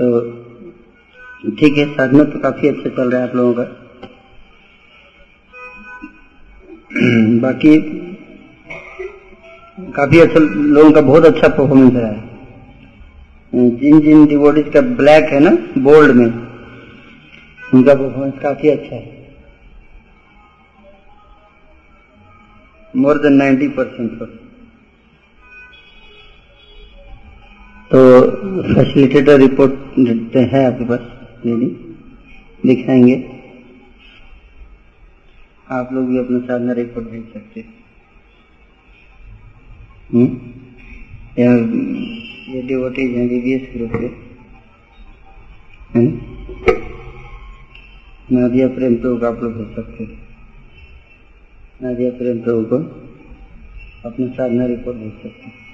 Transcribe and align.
तो 0.00 0.20
ठीक 1.50 1.78
है, 1.78 1.94
साधना 1.94 2.24
तो 2.24 2.38
काफ़ी 2.38 2.68
अच्छा 2.68 2.88
चल 2.88 3.10
रहा 3.10 3.22
है 3.22 3.28
आप 3.28 3.34
लोगों 3.36 3.54
का। 3.54 3.62
बाकी 7.40 7.78
काफ़ी 9.92 10.20
अच्छा 10.20 10.40
लोगों 10.40 10.92
का 10.92 11.00
बहुत 11.00 11.24
अच्छा 11.24 11.48
परफॉर्मेंस 11.48 11.94
रहा 11.94 12.08
है। 12.08 12.28
जिन 13.52 14.00
जिन 14.00 14.26
डिवोटीज 14.26 14.70
का 14.74 14.80
ब्लैक 14.80 15.24
है 15.24 15.40
ना 15.40 15.50
बोल्ड 15.78 16.16
में, 16.16 16.26
उनका 17.74 17.94
परफॉर्मेंस 17.94 18.34
काफ़ी 18.42 18.68
अच्छा 18.68 18.96
है। 18.96 19.28
मोर 22.96 23.18
देन 23.18 23.32
नाइन्टी 23.32 23.68
परसेंट 23.68 24.39
तो 27.90 28.00
फैसिलिटेटर 28.62 29.38
रिपोर्ट 29.38 30.36
है 30.36 30.64
आपके 30.66 30.84
पास 30.84 31.00
यदि 31.46 31.66
दिखाएँगे। 32.66 33.14
आप 35.70 35.92
लोग 35.92 36.06
भी 36.08 36.18
अपना 36.18 36.38
साधना 36.38 36.72
रिपोर्ट 36.72 37.06
भेज 37.06 37.24
सकते 37.32 37.64
हम्म? 40.12 40.26
हैं 41.38 41.56
ग्रुप 43.76 43.92
के। 43.94 44.06
है 45.98 46.04
नादिया 48.32 48.68
प्रेम 48.68 48.96
प्रभु 48.96 49.16
को 49.16 49.26
आप 49.26 49.42
लोग 49.42 49.56
भेज 49.56 49.74
सकते 49.76 50.04
नादिया 51.82 52.10
प्रेम 52.10 52.38
प्रभु 52.38 52.64
को 52.64 52.76
अपना 54.08 54.26
साधना 54.26 54.66
रिपोर्ट 54.66 54.96
भेज 54.96 55.12
सकते 55.12 55.46
नादिया 55.46 55.69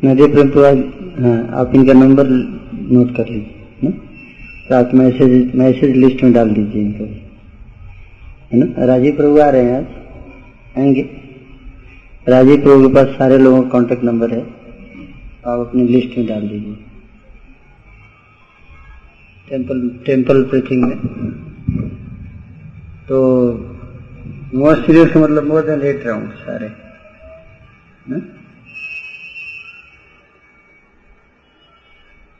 प्रेम 0.00 0.50
प्रभु 0.50 1.22
हाँ 1.22 1.60
आप 1.60 1.74
इनका 1.74 1.92
नंबर 1.92 2.26
नोट 2.92 3.16
कर 3.16 3.28
लीजिए 3.28 3.90
तो 4.68 4.74
आप 4.74 4.94
मैसेज 4.94 5.54
मैसेज 5.54 5.96
लिस्ट 5.96 6.22
में 6.22 6.32
डाल 6.32 6.50
दीजिए 6.50 6.82
इनको। 6.82 7.04
है 8.52 8.58
ना? 8.58 8.84
राजीव 8.84 9.16
प्रभु 9.16 9.38
आ 9.40 9.48
रहे 9.50 9.64
हैं 9.64 9.76
आज। 9.78 10.78
आएँगे? 10.78 11.02
राजीव 12.28 12.62
प्रभु 12.62 12.88
के 12.88 12.94
पास 12.94 13.06
सारे 13.06 13.38
लोगों 13.38 13.62
का 13.62 13.68
कांटेक्ट 13.68 14.04
नंबर 14.04 14.30
है। 14.30 14.42
आप 15.46 15.60
अपनी 15.60 15.88
लिस्ट 15.88 16.18
में 16.18 16.26
डाल 16.26 16.48
दीजिए। 16.48 16.74
टेंपल 19.48 19.88
टेंपल 20.06 20.42
प्रीचिंग 20.42 20.84
में। 20.84 20.98
तो 23.08 23.18
मोस्ट 24.54 24.86
सीरियस 24.86 25.16
मतलब 25.16 25.46
मोर 25.46 25.62
देन 25.62 25.82
एट 25.82 26.06
राउंड 26.06 26.30
सारे। 26.30 26.68
ना? 28.10 28.20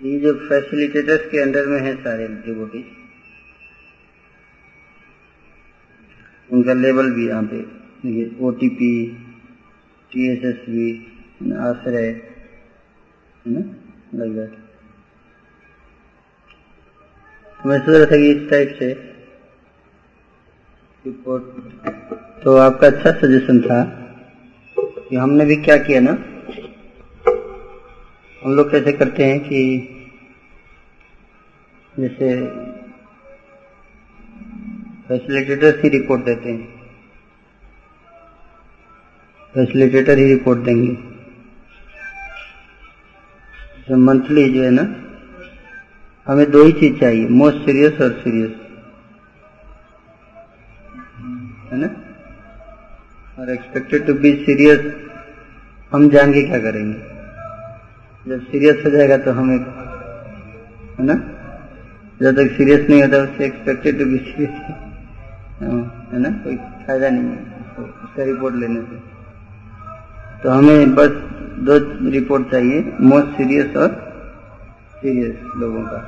ये 0.02 0.18
जो 0.20 0.32
फैसिलिटेटर्स 0.48 1.26
के 1.30 1.38
अंडर 1.40 1.66
में 1.66 1.80
है 1.80 1.94
सारे 1.96 2.26
डिवोटीज 2.46 2.84
उनका 6.50 6.72
लेवल 6.72 7.10
भी 7.10 7.26
यहाँ 7.28 7.42
पे 7.52 7.60
O 8.40 8.50
T 8.60 8.68
P 8.68 8.88
T 10.12 10.26
S 10.30 10.44
S 10.44 10.64
B 10.68 10.86
आश्रय, 11.66 12.08
है 13.44 13.52
ना 13.52 13.60
दैट 14.14 14.58
मैं 17.66 17.78
सोच 17.78 17.94
रहा 17.94 18.04
था 18.04 18.16
कि 18.16 18.30
इस 18.30 18.48
टाइप 18.50 18.74
से 18.78 18.92
रिपोर्ट 21.04 21.44
तो 22.44 22.56
आपका 22.56 22.86
अच्छा 22.86 23.10
सजेशन 23.20 23.60
था 23.60 23.82
कि 24.76 25.16
हमने 25.16 25.44
भी 25.44 25.56
क्या 25.56 25.76
किया 25.76 26.00
ना, 26.00 26.12
हम 28.42 28.56
लोग 28.56 28.70
कैसे 28.70 28.92
करते 28.92 29.24
हैं 29.24 29.40
कि 29.40 29.58
जैसे 32.00 32.46
फैसिलिटेटर 35.08 35.80
ही 35.82 35.88
रिपोर्ट 35.88 36.24
देते 36.24 36.52
हैं। 36.52 36.68
फैसिलिटेटर 39.54 40.18
ही 40.18 40.24
रिपोर्ट 40.24 40.58
देंगे। 40.58 40.94
तो 43.88 43.96
मंथली 43.96 44.48
जो 44.48 44.62
है 44.62 44.70
ना, 44.70 44.82
हमें 46.26 46.50
दो 46.50 46.64
ही 46.64 46.72
चीज़ 46.72 47.00
चाहिए 47.00 47.28
मोस्ट 47.28 47.58
सीरियस 47.58 47.92
और 47.92 48.12
सीरियस 48.12 48.50
है 51.72 51.78
ना? 51.78 51.86
और 53.38 53.50
एक्सपेक्टेड 53.50 54.06
टू 54.06 54.14
बी 54.14 54.34
सीरियस 54.34 54.80
हम 55.92 56.08
के 56.08 56.42
क्या 56.42 56.58
करेंगे? 56.58 56.98
जब 58.30 58.46
सीरियस 58.50 58.82
हो 58.86 58.90
जाएगा 58.90 59.16
तो 59.16 59.32
हमें, 59.32 59.58
है 60.98 61.04
ना? 61.04 61.38
जब 62.22 62.32
तक 62.32 62.54
सीरियस 62.56 62.90
नहीं 62.90 63.02
होता, 63.02 63.16
उससे 63.16 63.44
एक्सपेक्टेड 63.44 63.98
टू 63.98 64.04
बी 64.04 64.18
सीरियस 64.18 64.50
है। 64.50 64.92
ना? 66.18 66.30
कोई 66.30 66.56
फ़ायदा 66.56 67.08
नहीं 67.08 67.24
है 67.24 67.38
उसका 67.76 68.24
रिपोर्ट 68.24 68.54
लेने 68.54 68.80
से। 68.80 69.12
तो 70.42 70.50
हमें 70.50 70.94
बस 70.94 71.08
दो 71.58 71.78
रिपोर्ट 72.10 72.50
चाहिए 72.50 72.92
मोस्ट 73.00 73.26
सीरियस 73.26 73.76
और 73.76 73.88
सीरियस 74.96 75.36
लोगों 75.56 75.82
का। 75.82 75.98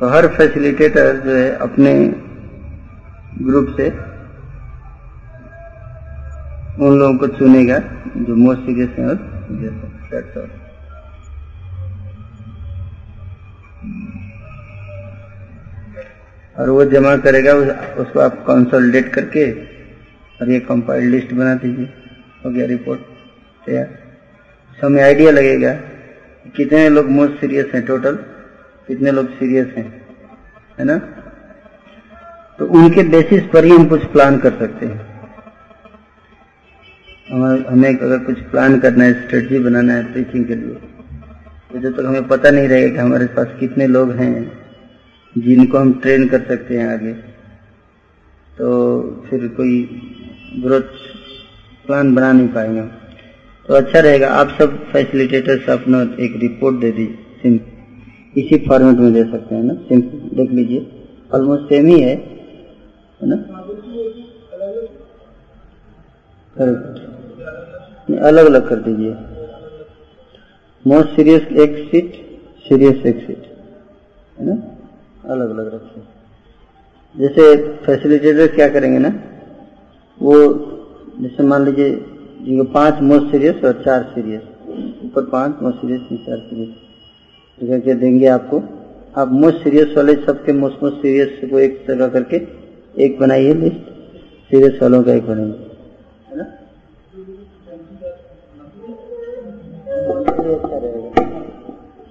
तो 0.00 0.08
हर 0.08 0.26
फैसिलिटेटर 0.26 1.16
जो 1.16 1.30
है, 1.30 1.56
अपने 1.56 2.14
ग्रुप 3.42 3.66
से 3.76 3.90
उन 6.84 6.98
लोगों 6.98 7.18
को 7.18 7.26
चुनेगा, 7.26 7.78
जो 8.16 8.36
मोस्ट 8.36 8.60
सीरियस 8.60 8.90
है 8.98 9.08
और 9.08 9.16
सीरियस 9.16 9.72
है। 10.36 10.62
और 16.56 16.70
वो 16.70 16.84
जमा 16.84 17.16
करेगा 17.16 17.52
उस, 17.52 17.68
उसको 17.98 18.20
आप 18.20 18.34
कंसोलिडेट 18.46 19.08
करके 19.14 19.50
और 19.52 20.50
ये 20.50 20.58
कंपाइल 20.60 21.08
लिस्ट 21.10 21.32
बना 21.34 21.54
दीजिए। 21.54 21.92
हो 22.44 22.50
गया 22.50 22.66
रिपोर्ट 22.66 23.00
तैयार। 23.66 23.88
समय 24.78 25.00
आइडिया 25.00 25.30
लगेगा 25.30 25.72
कितने 26.56 26.88
लोग 26.88 27.10
मोस्ट 27.10 27.40
सीरियस 27.40 27.66
हैं 27.74 27.84
टोटल 27.86 28.14
कितने 28.88 29.10
लोग 29.10 29.28
सीरियस 29.30 29.66
हैं 29.76 29.86
है 30.78 30.84
ना? 30.84 30.98
तो 32.58 32.66
उनके 32.68 33.02
बेसिस 33.02 33.42
पर 33.52 33.64
ही 33.64 33.70
हम 33.70 33.88
कुछ 33.88 34.04
प्लान 34.04 34.38
कर 34.38 34.58
सकते 34.58 34.86
हैं। 34.86 35.10
हमें 37.30 37.88
अगर 37.90 38.18
कुछ 38.18 38.40
प्लान 38.40 38.78
करना 38.80 39.04
है 39.04 39.12
स्ट्रेटजी 39.22 39.58
बनाना 39.58 39.92
है 39.92 40.12
टीचिंग 40.14 40.44
के 40.44 40.54
लिए 40.54 40.74
तो 41.72 41.78
जब 41.78 41.92
तक 41.92 42.04
हमें 42.06 42.26
पता 42.28 42.50
नहीं 42.50 42.68
रहेगा 42.68 42.88
कि 42.88 42.98
हमारे 42.98 43.26
पास 43.26 43.46
कितने 43.60 43.86
लोग 43.86 44.10
हैं 44.12 44.61
जिनको 45.38 45.78
हम 45.78 45.92
ट्रेन 45.92 46.28
कर 46.28 46.42
सकते 46.42 46.78
हैं 46.78 46.88
आगे। 46.88 47.12
तो 48.58 49.02
फिर 49.30 49.48
कोई 49.48 50.00
ग्रोथ 50.58 50.80
प्लान 51.86 52.14
बना 52.14 52.32
नहीं 52.32 52.48
पाएँगे। 52.48 52.82
तो 53.68 53.74
अच्छा 53.74 54.00
रहेगा। 54.00 54.28
आप 54.28 54.48
सब 54.58 54.84
फैसिलिटेटर्स 54.84 55.70
अपना 55.70 56.02
एक 56.20 56.36
रिपोर्ट 56.36 56.76
दे 56.76 56.92
दीजिए 56.92 57.60
इसी 58.36 58.58
फॉर्मेट 58.68 58.96
में 58.96 59.12
दे 59.12 59.24
सकते 59.24 59.54
हैं 59.54 59.62
ना? 59.62 59.74
सिंपल 59.74 60.36
देख 60.36 60.50
लीजिए। 60.50 61.04
ऑलमोस्ट 61.34 61.62
सेम 61.62 61.86
ही 61.86 62.00
है। 62.00 62.14
है 63.22 63.24
ना? 63.24 63.36
अलग 68.28 68.46
अलग 68.46 68.68
कर 68.68 68.76
दीजिए। 68.76 69.14
मोस्ट 70.86 71.08
सीरियस 71.08 71.42
एक 71.42 71.90
सीट 71.90 72.14
सीरियस 72.58 73.06
एक 73.06 73.26
सीट 73.26 73.42
है 74.38 74.46
ना? 74.46 74.71
अलग 75.24 75.50
अलग 75.50 75.74
रखिए 75.74 76.02
जैसे 77.14 77.42
फैसिलिटेटर 77.78 78.46
क्या 78.54 78.68
करेंगे 78.68 78.98
ना, 78.98 79.08
वो 80.18 80.34
जैसे 81.20 81.42
मान 81.42 81.64
लीजिए, 81.64 81.90
जिनको 82.42 82.64
पाँच 82.72 83.00
मोस्ट 83.02 83.30
सीरियस 83.32 83.64
और 83.64 83.82
चार 83.84 84.02
सीरियस 84.14 84.42
ऊपर 85.04 85.24
पाँच 85.32 85.62
मोस्ट 85.62 85.78
सीरियस 85.78 86.26
चार 86.26 86.38
सीरियस 86.38 87.68
करके 87.70 87.94
देंगे 87.94 88.26
आपको? 88.26 88.62
आप 89.16 89.32
मोस्ट 89.32 89.58
सीरियस 89.64 89.94
वाले 89.96 90.14
सबके 90.16 90.52
मोस्ट 90.52 90.82
मोस्ट 90.82 90.96
सीरियस 90.96 91.50
को 91.50 91.58
एक 91.58 91.84
जगह 91.88 92.08
करके 92.08 92.36
एक 92.96 93.18
बनाइए 93.20 93.54
लिस्ट 93.54 93.90
सीरियस 94.50 94.78
वालों 94.82 95.02
का 95.02 95.12
एक 95.12 95.26
बनाइए। 95.26 95.68
है 96.28 96.36
ना? 96.36 96.44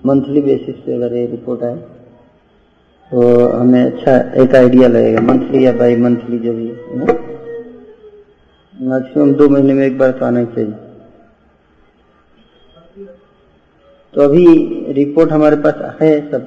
मंथली 0.06 0.42
बेसिस 0.42 0.76
पे 0.76 0.94
अगर 0.94 1.16
ये 1.16 1.26
रिपोर्ट 1.28 1.64
आए। 1.64 1.91
तो 3.12 3.22
हमें 3.50 3.84
अच्छा 3.84 4.14
एक 4.42 4.56
आइडिया 4.56 4.88
लगेगा 4.88 5.22
मंथली 5.22 5.66
या 5.66 5.72
बाई 5.74 5.96
मंथली 5.96 6.38
जो 6.40 6.54
भी 6.54 6.68
मैक्सिमम 8.76 9.34
दो 9.34 9.48
महीने 9.50 9.74
में 9.74 9.86
एक 9.86 9.98
बार 9.98 10.12
तो 10.12 10.26
आना 10.26 10.44
चाहिए। 10.44 10.72
तो 14.14 14.22
अभी 14.22 14.46
रिपोर्ट 14.94 15.32
हमारे 15.32 15.56
पास 15.66 15.76
है 16.02 16.12
सब 16.32 16.42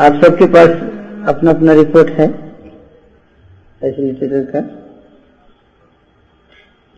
आप 0.00 0.20
सबके 0.24 0.46
पास 0.54 0.68
अपना 1.28 1.50
अपना 1.50 1.72
रिपोर्ट 1.74 2.10
है 2.10 2.32
फैसिलिटेटर 3.80 4.44
का? 4.50 4.60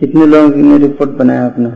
कितने 0.01 0.27
लोगों 0.27 0.49
ने 0.57 0.79
रिपोर्ट 0.79 1.11
बनाया 1.19 1.47
अपना 1.47 1.71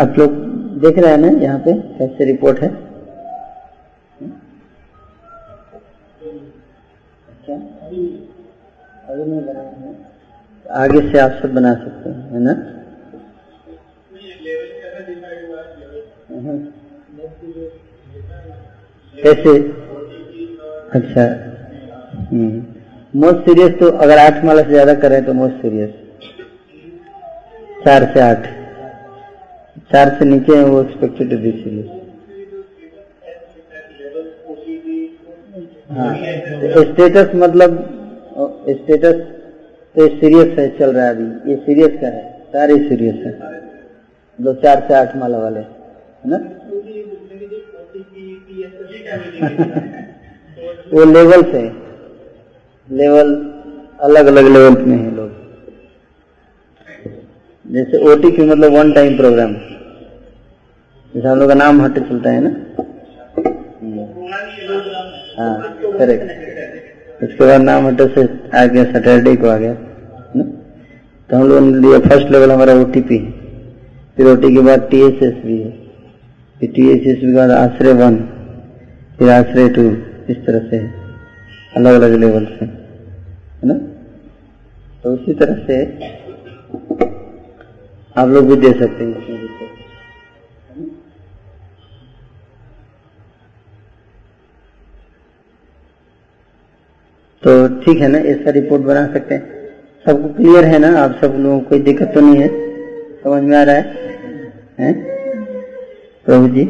आप 0.00 0.18
लोग 0.18 0.34
देख 0.82 0.98
रहे 0.98 1.10
हैं 1.10 1.18
ना 1.18 1.28
यहाँ 1.42 1.58
पे 1.60 1.72
कैसे 1.98 2.24
रिपोर्ट 2.24 2.58
है? 2.62 2.68
आगे 10.80 11.00
से 11.10 11.18
आप 11.18 11.38
सब 11.42 11.54
बना 11.54 11.72
सकते 11.74 12.10
हैं 12.10 12.32
है 12.32 12.40
ना? 12.42 12.52
कैसे 19.14 19.56
अच्छा। 20.98 21.24
मोस्ट 23.14 23.40
सीरियस 23.48 23.78
तो 23.80 23.90
अगर 24.06 24.18
आठ 24.18 24.44
माला 24.44 24.62
से 24.62 24.70
ज़्यादा 24.70 24.94
करें 25.02 25.24
तो 25.24 25.32
मोस्ट 25.34 25.56
सीरियस 25.62 25.90
चार 27.84 28.04
से 28.14 28.20
आठ। 28.20 28.46
चार 29.90 30.08
से 30.18 30.24
नीचे 30.24 30.56
है, 30.56 30.64
वो 30.64 30.80
एक्सपेक्टेड 30.82 31.30
टू 31.30 31.36
बी 31.38 31.50
सीरियस 31.52 31.86
हाँ। 35.90 36.14
स्टेटस 36.84 37.30
मतलब 37.34 37.76
स्टेटस 38.70 39.20
तो 39.96 40.06
सीरियस 40.10 40.58
है, 40.58 40.66
चल 40.78 40.92
रहा 40.92 41.04
है 41.06 41.14
अभी। 41.14 41.50
ये 41.50 41.56
सीरियस 41.56 42.00
का 42.00 42.08
है, 42.08 42.22
सारे 42.52 42.76
सीरियस 42.88 43.14
है। 43.26 43.32
दो 44.38 44.52
चार 44.64 44.84
से 44.88 44.94
आठ 44.94 45.16
माला 45.16 45.38
वाले, 45.38 45.60
है 45.60 46.30
ना? 46.30 46.38
वो 50.92 51.04
लेवल 51.04 51.42
से 51.52 51.62
लेवल 52.88 53.34
अलग 54.00 54.26
अलग 54.26 54.52
लेवल 54.52 54.82
में 54.86 54.96
है 54.96 55.14
लोग। 55.16 55.30
जैसे 57.64 57.98
ओटी 58.12 58.30
की 58.36 58.42
मतलब 58.42 58.72
वन 58.72 58.92
टाइम 58.92 59.16
प्रोग्राम 59.16 59.54
जैसे 61.18 61.28
हम 61.28 61.38
लोग 61.38 61.48
का 61.48 61.54
नाम 61.54 61.80
हटे 61.82 62.00
चलता 62.00 62.30
है 62.30 62.40
ना? 62.40 62.50
हाँ 65.38 65.54
करेक्ट 65.98 67.22
उसके 67.22 67.46
बाद 67.46 67.60
नाम 67.60 67.86
हटे 67.86 68.04
से 68.14 68.22
आ 68.54 68.64
गया 68.66 68.84
सैटरडे 68.84 69.34
को 69.36 69.48
आ 69.48 69.56
गया, 69.56 69.72
ना? 70.36 70.44
तो 71.30 71.36
हम 71.36 71.48
लोग 71.48 71.58
ने 71.60 71.80
लिया 71.80 71.98
फ़र्स्ट 72.00 72.30
लेवल 72.32 72.50
हमारा 72.52 72.74
ओटीपी 72.82 73.18
फिर 74.16 74.26
ओटी 74.26 74.54
के 74.54 74.60
बाद 74.68 74.86
टी 74.90 75.00
एस 75.06 75.22
एस 75.22 75.34
भी 75.44 75.56
है। 75.58 75.70
फिर 76.60 76.70
टी 76.76 76.86
एस 76.90 77.06
एस 77.06 77.18
के 77.20 77.34
बाद 77.34 77.50
आश्रय 77.52 77.92
वन, 77.94 78.16
फिर 79.18 79.30
आश्रय 79.30 79.68
टू 79.70 79.84
इस 80.32 80.44
तरह 80.46 80.68
से 80.70 80.78
अलग 81.76 82.00
अलग 82.02 82.14
लेवल 82.20 82.44
से, 82.52 82.64
है 82.64 83.64
ना? 83.64 83.74
तो 85.02 85.14
उसी 85.14 85.34
तरह 85.34 85.66
से 85.66 85.82
आप 88.16 88.28
लोग 88.28 88.48
भी 88.48 88.56
दे 88.58 88.72
सकते 88.78 89.04
हैं। 89.04 89.76
तो 97.42 97.52
ठीक 97.82 98.00
है 98.00 98.08
ना 98.08 98.18
ऐसा 98.30 98.50
रिपोर्ट 98.50 98.82
बना 98.82 99.06
सकते 99.12 99.34
हैं। 99.34 99.56
सबको 100.06 100.28
क्लियर 100.34 100.64
है 100.64 100.78
ना? 100.78 100.88
आप 100.98 101.18
सब 101.20 101.34
लोगों 101.36 101.60
को 101.60 101.68
कोई 101.68 101.78
दिक्कत 101.80 102.10
तो 102.14 102.20
नहीं 102.20 102.36
है? 102.36 102.48
समझ 103.22 103.42
में 103.42 103.56
आ 103.56 103.62
रहा 103.62 103.74
है, 103.74 103.82
है? 104.78 104.92
प्रभु 106.26 106.48
जी। 106.48 106.64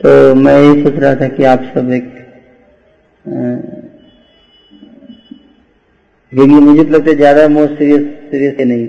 तो 0.00 0.34
मैं 0.36 0.58
यही 0.58 0.82
सोच 0.82 0.94
रहा 0.94 1.14
था 1.14 1.28
कि 1.28 1.44
आप 1.46 1.62
सब 1.74 1.90
एक 1.92 2.16
क्योंकि 6.32 6.54
मुझे 6.54 6.84
तो 6.84 6.90
लगता 6.90 7.10
है 7.10 7.16
ज़्यादा 7.16 7.46
मोस्ट 7.48 7.72
सीरियस 7.74 8.02
सीरियस 8.30 8.60
नहीं। 8.60 8.86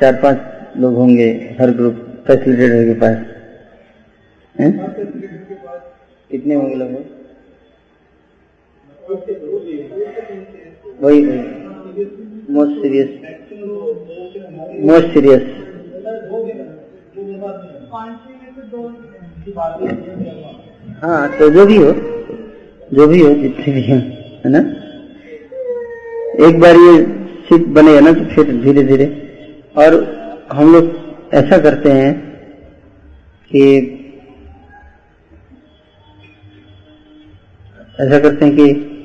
चार 0.00 0.20
पाँच 0.22 0.76
लोग 0.80 0.94
होंगे 0.94 1.28
हर 1.60 1.70
ग्रुप 1.72 1.96
फैसिलिटेटर 2.26 2.84
के 2.84 2.94
पास। 3.00 3.16
कितने 6.30 6.54
होंगे 6.54 6.74
लगभग? 6.74 7.04
वही 11.02 11.20
मोस्ट 12.50 12.82
सीरियस 12.82 13.08
मोस्ट 14.86 15.12
सीरियस 15.14 15.42
हाँ 21.02 21.38
तो 21.38 21.48
जो 21.50 21.66
भी 21.66 21.76
हो, 21.76 21.92
जो 22.92 23.06
भी 23.08 23.20
हो, 23.20 23.28
जितने 23.34 23.72
भी 23.72 23.82
हो, 23.90 23.96
है 24.44 24.50
ना? 24.50 24.58
एक 26.48 26.60
बार 26.60 26.76
ये 26.76 26.96
सिप 27.48 27.66
बनेगा 27.68 28.00
ना 28.00 28.12
तो 28.12 28.24
फिर 28.34 28.52
धीरे 28.62 28.82
धीरे 28.82 29.06
और 29.76 29.94
हम 30.52 30.72
लोग 30.72 30.90
ऐसा 31.34 31.58
करते 31.58 31.90
हैं 31.92 32.12
कि 33.50 33.62
ऐसा 38.00 38.18
करते 38.18 38.44
हैं 38.44 38.54
कि 38.56 38.95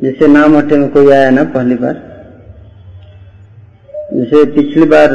जैसे 0.00 0.26
नाम 0.26 0.56
हटे 0.56 0.76
में 0.76 0.88
कोई 0.90 1.10
आया 1.12 1.30
ना 1.30 1.42
पहली 1.54 1.74
बार? 1.74 1.94
जैसे 4.14 4.44
पिछली 4.52 4.84
बार 4.84 5.10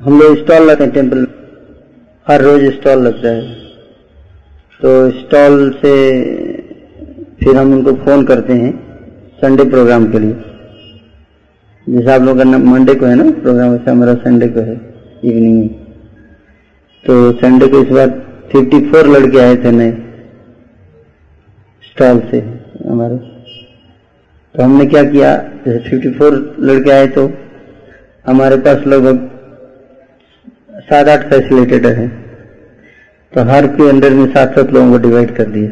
हम 0.00 0.18
लोग 0.20 0.36
स्टॉल 0.36 0.62
लगाते 0.62 0.84
हैं 0.84 0.92
टेंपल 0.92 1.26
हर 2.26 2.42
रोज 2.42 2.64
स्टॉल 2.74 2.98
लगता 2.98 3.28
है। 3.28 3.42
तो 4.80 4.92
स्टॉल 5.10 5.70
से 5.76 5.92
फिर 7.40 7.56
हम 7.56 7.72
उनको 7.72 7.92
फ़ोन 8.04 8.24
करते 8.24 8.52
हैं 8.52 8.72
संडे 9.38 9.64
प्रोग्राम 9.64 10.06
के 10.12 10.18
लिए। 10.18 10.32
जैसे 11.86 12.12
आप 12.12 12.22
लोग 12.22 12.38
का 12.38 12.44
मंडे 12.44 12.94
को 12.94 13.06
है 13.06 13.14
ना 13.14 13.30
प्रोग्राम, 13.40 13.70
वैसे 13.70 13.90
हमारा 13.90 14.14
संडे 14.20 14.48
को 14.48 14.60
है, 14.60 14.74
इवनिंग 15.24 15.58
में। 15.58 15.68
तो 17.04 17.32
संडे 17.32 17.68
को 17.68 17.82
इस 17.82 17.88
बार 17.88 18.08
फिफ्टी 18.52 18.80
फोर 18.90 19.08
लड़के 19.08 19.38
आए 19.38 19.56
थे 19.56 19.70
नए। 19.72 19.90
स्टॉल 21.92 22.20
से 22.30 22.38
हमारे। 22.88 23.16
तो 24.54 24.62
हमने 24.62 24.86
क्या 24.86 25.02
किया? 25.04 25.36
जैसे 25.36 25.90
फिफ्टी 25.90 26.10
फोर 26.10 26.56
लड़के 26.60 26.90
आए 26.90 27.06
तो 27.06 27.32
हमारे 28.26 28.56
पास 28.56 28.86
लगभग 28.86 29.30
सात 30.80 31.08
आठ 31.08 31.30
फैसिलिटेटर 31.30 31.92
हैं। 31.92 32.22
तो 33.34 33.40
हर 33.40 33.66
के 33.66 33.88
अंडर 33.88 34.10
में 34.10 34.26
सात 34.26 34.54
सात 34.54 34.70
लोगों 34.70 34.90
को 34.92 34.98
डिवाइड 34.98 35.36
कर 35.36 35.44
दिया। 35.44 35.70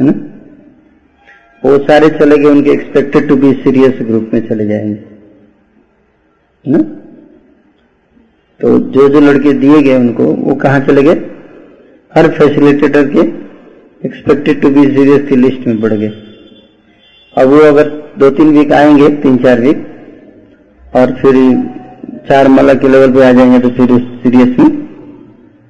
है 0.00 0.10
ना? 0.10 0.12
वो 1.64 1.78
सारे 1.78 2.08
चले 2.08 2.38
गए, 2.38 2.48
उनके 2.48 2.70
expected 2.70 3.28
to 3.28 3.36
be 3.36 3.52
serious 3.52 3.98
group 4.02 4.30
में 4.34 4.48
चले 4.48 4.66
जाएँगे। 4.66 5.04
ना? 6.66 6.78
तो 8.60 8.78
जो 8.78 9.08
जो 9.08 9.20
लड़के 9.20 9.52
दिए 9.52 9.82
गए 9.82 9.96
उनको, 9.96 10.24
वो 10.24 10.54
कहाँ 10.54 10.80
चले 10.80 11.02
गए? 11.02 11.14
हर 12.14 12.28
फैसिलिटेटर 12.28 13.08
के 13.08 13.47
एक्सपेक्टेड 14.02 14.60
टू 14.62 14.68
बी 14.70 14.82
सीरियस 14.86 15.28
की 15.28 15.36
लिस्ट 15.36 15.66
में 15.66 15.80
बढ़ 15.80 15.92
गए। 15.92 16.08
अब 17.34 17.48
वो 17.48 17.60
अगर 17.68 17.88
दो 18.18 18.30
तीन 18.30 18.50
वीक 18.58 18.72
आएँगे 18.72 19.08
तीन 19.22 19.36
चार 19.38 19.60
वीक 19.60 19.84
और 20.92 21.12
फिर 21.14 21.34
चार 22.28 22.48
माला 22.48 22.74
के 22.74 22.88
लेवल 22.88 23.12
पे 23.14 23.24
आ 23.24 23.32
जाएँगे 23.32 23.58
तो 23.58 23.70
फिर 23.70 23.98
सीरियस 24.22 24.58
में 24.58 24.68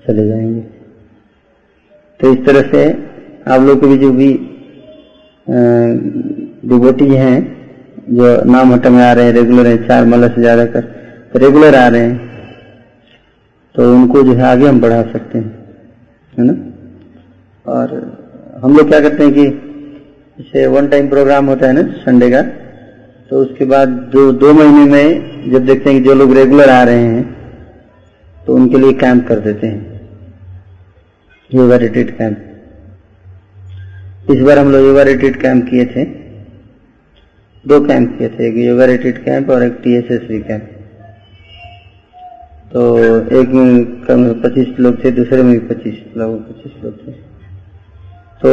चले 0.04 0.26
जाएँगे। 0.28 0.60
तो 2.20 2.32
इस 2.32 2.44
तरह 2.46 2.68
से 2.70 2.84
आप 3.46 3.62
लोग 3.62 3.80
के 3.80 3.86
भी 3.86 3.98
जो 3.98 4.12
भी 4.12 4.28
डिबोटी 6.66 7.06
हैं, 7.06 7.36
जो 8.10 8.44
नाम 8.44 8.72
हटा 8.72 8.90
में 8.90 9.02
आ 9.04 9.12
रहे 9.12 9.24
हैं 9.24 9.32
रेगुलर 9.32 9.66
है, 9.66 9.76
चार 9.86 10.04
माला 10.04 10.28
से 10.28 10.40
ज़्यादा 10.40 10.64
कर 10.66 10.82
रेगुलर 11.36 11.74
आ 11.74 11.86
रहे 11.88 12.02
हैं 12.02 12.26
तो 13.74 13.92
उनको 13.94 14.22
जो 14.22 14.32
है 14.34 14.42
आगे 14.44 14.66
हम 14.66 14.80
बढ़ा 14.80 15.02
सकते 15.02 15.38
हैं, 15.38 15.50
है 16.32 16.44
ना? 16.44 16.54
और 17.66 18.17
हम 18.62 18.76
लोग 18.76 18.88
क्या 18.88 18.98
करते 19.00 19.24
हैं 19.24 19.32
कि 19.32 19.44
जैसे 20.38 20.66
वन 20.66 20.88
टाइम 20.88 21.08
प्रोग्राम 21.08 21.46
होता 21.46 21.66
है 21.66 21.72
ना 21.72 21.82
संडे 21.98 22.30
का 22.30 22.40
तो 23.30 23.42
उसके 23.42 23.64
बाद 23.64 23.88
दो 24.12 24.22
दो 24.34 24.52
महीने 24.54 24.84
में 24.86 25.06
जब 25.52 25.66
देखते 25.66 25.90
हैं 25.90 25.98
कि 25.98 26.04
जो 26.04 26.14
लोग 26.14 26.32
रेगुलर 26.36 26.70
आ 26.70 26.82
रहे 26.84 27.04
हैं 27.04 27.22
तो 28.46 28.54
उनके 28.54 28.78
लिए 28.78 28.92
कैंप 28.94 29.26
कर 29.28 29.40
देते 29.40 29.66
हैं। 29.66 30.00
योगा 31.50 31.76
रिट्रीट 31.76 32.10
कैंप 32.18 32.36
इस 34.30 34.40
बार 34.42 34.58
हम 34.58 34.70
लोग 34.72 34.86
योगा 34.86 35.02
रिट्रीट 35.02 35.40
कैंप 35.42 35.64
किए 35.70 35.84
थे। 35.86 36.04
दो 37.64 37.80
कैंप 37.86 38.18
किए 38.18 38.28
थे, 38.28 38.48
एक 38.48 38.56
योगा 38.58 38.84
रिट्रीट 38.86 39.18
कैंप 39.24 39.50
और 39.50 39.62
एक 39.62 39.78
टीएसएसवी 39.84 40.40
कैंप 40.42 40.64
तो 42.72 42.80
एक 43.40 43.48
में 43.50 43.84
कम 44.02 44.32
पच्चीस 44.42 44.68
लोग 44.80 45.04
थे, 45.04 45.10
दूसरे 45.12 45.42
में 45.42 45.52
भी 45.52 45.58
पच्चीस 45.68 45.96
लोग 46.16 46.38
पच्चीस 46.48 46.84
लोग 46.84 46.94
थे। 47.06 47.27
तो 48.40 48.50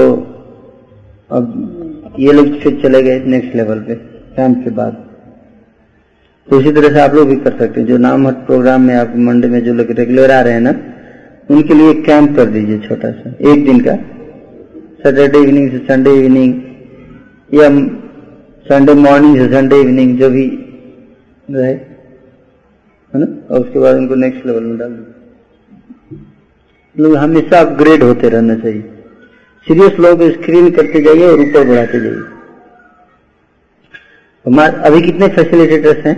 अब 1.32 2.16
ये 2.20 2.32
लोग 2.34 2.60
फिर 2.60 2.80
चले 2.84 3.02
गए 3.04 3.20
नेक्स्ट 3.26 3.56
लेवल 3.56 3.80
पे 3.80 3.96
कैंप 4.36 4.64
के 4.64 4.70
बाद। 4.70 4.94
तो 6.48 6.60
इसी 6.62 6.72
तरह 6.72 6.94
से 6.94 7.00
आप 7.02 7.14
लोग 7.14 7.28
भी 7.30 7.36
कर 7.36 7.58
सकते 7.60 7.80
हैं। 7.80 7.88
जो 7.88 7.98
नाम 7.98 8.28
हट 8.28 8.46
प्रोग्राम 8.46 8.82
में 8.82 8.96
आप 8.96 9.14
मंडे 9.18 9.48
में 9.48 9.60
जो 9.64 9.74
लोग 9.74 9.92
रेगुलर 9.92 10.32
आ 10.32 10.40
रहे 10.42 10.54
हैं 10.54 10.62
ना, 10.62 10.74
उनके 11.50 11.74
लिए 11.74 11.94
कैंप 12.02 12.36
कर 12.36 12.46
दीजिए 12.46 12.80
छोटा 12.80 13.12
सा। 13.12 13.30
एक 13.52 13.66
दिन 13.66 13.80
का। 13.80 13.96
सैटरडे 15.04 15.40
इवनिंग 15.40 15.70
से 15.72 15.78
संडे 15.78 16.14
इवनिंग 16.16 16.54
या 17.54 17.70
संडे 18.66 18.94
मॉर्निंग 18.94 19.36
से 19.38 19.48
संडे 19.50 19.82
इवनिंग 19.82 20.18
जो 20.20 20.30
भी 20.30 20.46
रहे, 21.48 21.74
है 21.74 23.20
ना? 23.20 23.28
और 23.50 23.60
उसके 23.60 23.80
बाद 23.80 23.96
उनको 23.96 24.16
नेक्स्ट 24.16 24.46
लेवल 24.46 24.64
में 24.64 24.78
डाल 24.78 24.90
दो 24.90 25.04
मतलब 26.96 27.16
हमेशा 27.16 27.60
अपग्रेड 27.60 28.04
होते 28.04 28.30
रहना 28.30 28.56
चाहिए। 28.56 28.92
सीरियस 29.68 30.00
लोग 30.00 30.22
स्क्रीन 30.32 30.70
करते 30.72 31.02
जाइए 31.02 31.28
और 31.28 31.40
ऊपर 31.42 31.64
बढ़ाते 31.68 32.00
जाइए। 32.00 32.24
हमारे, 34.46 34.78
अभी 34.78 35.02
कितने 35.02 35.28
फैसिलिटेटर्स 35.28 36.06
हैं? 36.06 36.16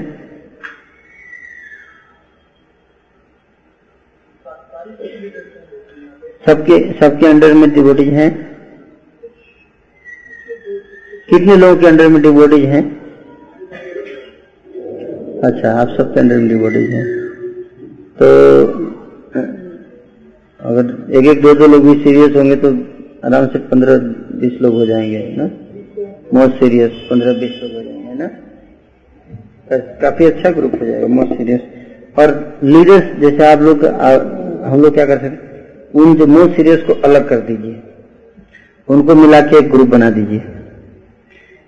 सबके 6.47 6.79
सबके 6.99 7.27
अंडर 7.27 7.53
में 7.53 7.69
डिवोटीज 7.73 8.09
हैं। 8.13 8.29
कितने 11.29 11.55
लोगों 11.55 11.75
के 11.75 11.87
अंडर 11.87 12.07
में 12.07 12.21
डिवोटीज 12.21 12.65
हैं? 12.65 12.83
अच्छा 15.43 15.71
आप 15.81 15.95
सबके 15.97 16.19
अंडर 16.19 16.37
में 16.37 16.47
डिवोटीज 16.47 16.89
हैं। 16.89 17.05
तो 18.21 18.27
अगर 20.59 21.17
एक 21.17 21.25
एक 21.25 21.41
दो 21.41 21.53
दो 21.53 21.67
लोग 21.67 21.83
भी 21.83 21.93
सीरियस 22.03 22.35
होंगे 22.35 22.55
तो 22.55 22.75
आराम 23.25 23.45
से 23.47 23.59
पंद्रह 23.69 23.97
बीस 24.39 24.57
लोग 24.61 24.73
हो 24.73 24.85
जाएँगे 24.85 25.19
ना? 25.37 25.45
मोस्ट 26.33 26.59
सीरियस 26.59 26.91
पंद्रह 27.09 27.33
बीस 27.33 27.59
लोग 27.63 27.71
हो 27.73 27.81
जाएँगे 27.81 28.13
ना? 28.13 28.27
काफ़ी 30.01 30.25
अच्छा 30.25 30.51
ग्रुप 30.51 30.73
हो 30.81 30.85
जाएगा 30.85 31.07
मोस्ट 31.07 31.33
सीरियस 31.37 31.61
और 32.19 32.59
लीडर्स 32.63 33.19
जैसे 33.21 33.45
आप 33.45 33.61
लोग 33.61 33.85
हम 34.65 34.81
लोग 34.81 34.93
क्या 34.93 35.05
कर 35.05 35.17
सकते 35.21 35.99
उन 35.99 36.15
जो 36.15 36.27
मोस्ट 36.27 36.55
सीरियस 36.55 36.83
को 36.83 36.93
अलग 37.05 37.27
कर 37.29 37.39
दीजिए। 37.41 37.81
उनको 38.87 39.15
मिला 39.15 39.41
के 39.41 39.57
एक 39.57 39.69
ग्रुप 39.71 39.87
बना 39.87 40.09
दीजिए। 40.09 40.39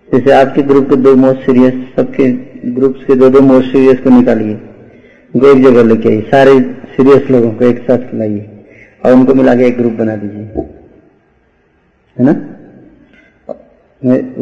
जैसे 0.07 0.31
आपके 0.31 0.61
ग्रुप 0.63 0.89
के 0.89 0.95
दो 0.97 1.15
मोस्ट 1.15 1.45
सीरियस 1.45 1.73
सबके 1.95 2.31
ग्रुप्स 2.73 3.03
के 3.05 3.15
दो 3.15 3.29
दो 3.29 3.41
मोस्ट 3.41 3.71
सीरियस 3.71 3.99
को 3.99 4.09
निकालिए। 4.09 4.53
उनको 5.33 5.47
एक 5.47 5.63
जगह 5.63 5.83
लेके 5.83 6.09
आइए, 6.09 6.21
सारे 6.21 6.59
सीरियस 6.91 7.29
लोगों 7.31 7.51
को 7.51 7.65
एक 7.65 7.79
साथ 7.83 8.13
लाइए 8.15 8.49
और 9.05 9.13
उनको 9.13 9.33
मिला 9.33 9.55
के 9.55 9.67
एक 9.67 9.77
ग्रुप 9.77 9.93
बना 9.93 10.15
दीजिए। 10.15 10.68
है 12.19 12.25
ना? 12.25 12.33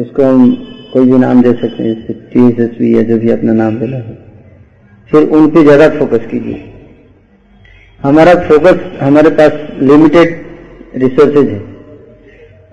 उसको 0.02 0.22
हम 0.24 0.50
कोई 0.92 1.06
भी 1.06 1.18
नाम 1.18 1.42
दे 1.42 1.52
सकते 1.52 1.82
हैं, 1.82 1.94
जैसे 1.96 2.12
टी 2.32 2.46
एस 2.64 2.80
या 2.88 3.02
जो 3.02 3.18
भी 3.18 3.30
अपना 3.30 3.52
नाम 3.54 3.78
देना 3.78 3.96
है। 3.98 4.16
फिर 5.10 5.28
उन 5.30 5.48
पे 5.50 5.62
ज़्यादा 5.62 5.88
फोकस 5.90 6.26
कीजिए। 6.30 6.58
हमारा 8.00 8.34
फोकस 8.48 8.80
हमारे 9.00 9.30
पास 9.38 9.52
लिमिटेड 9.82 10.28
रिसोर्सेज 10.96 11.48
है। 11.48 11.58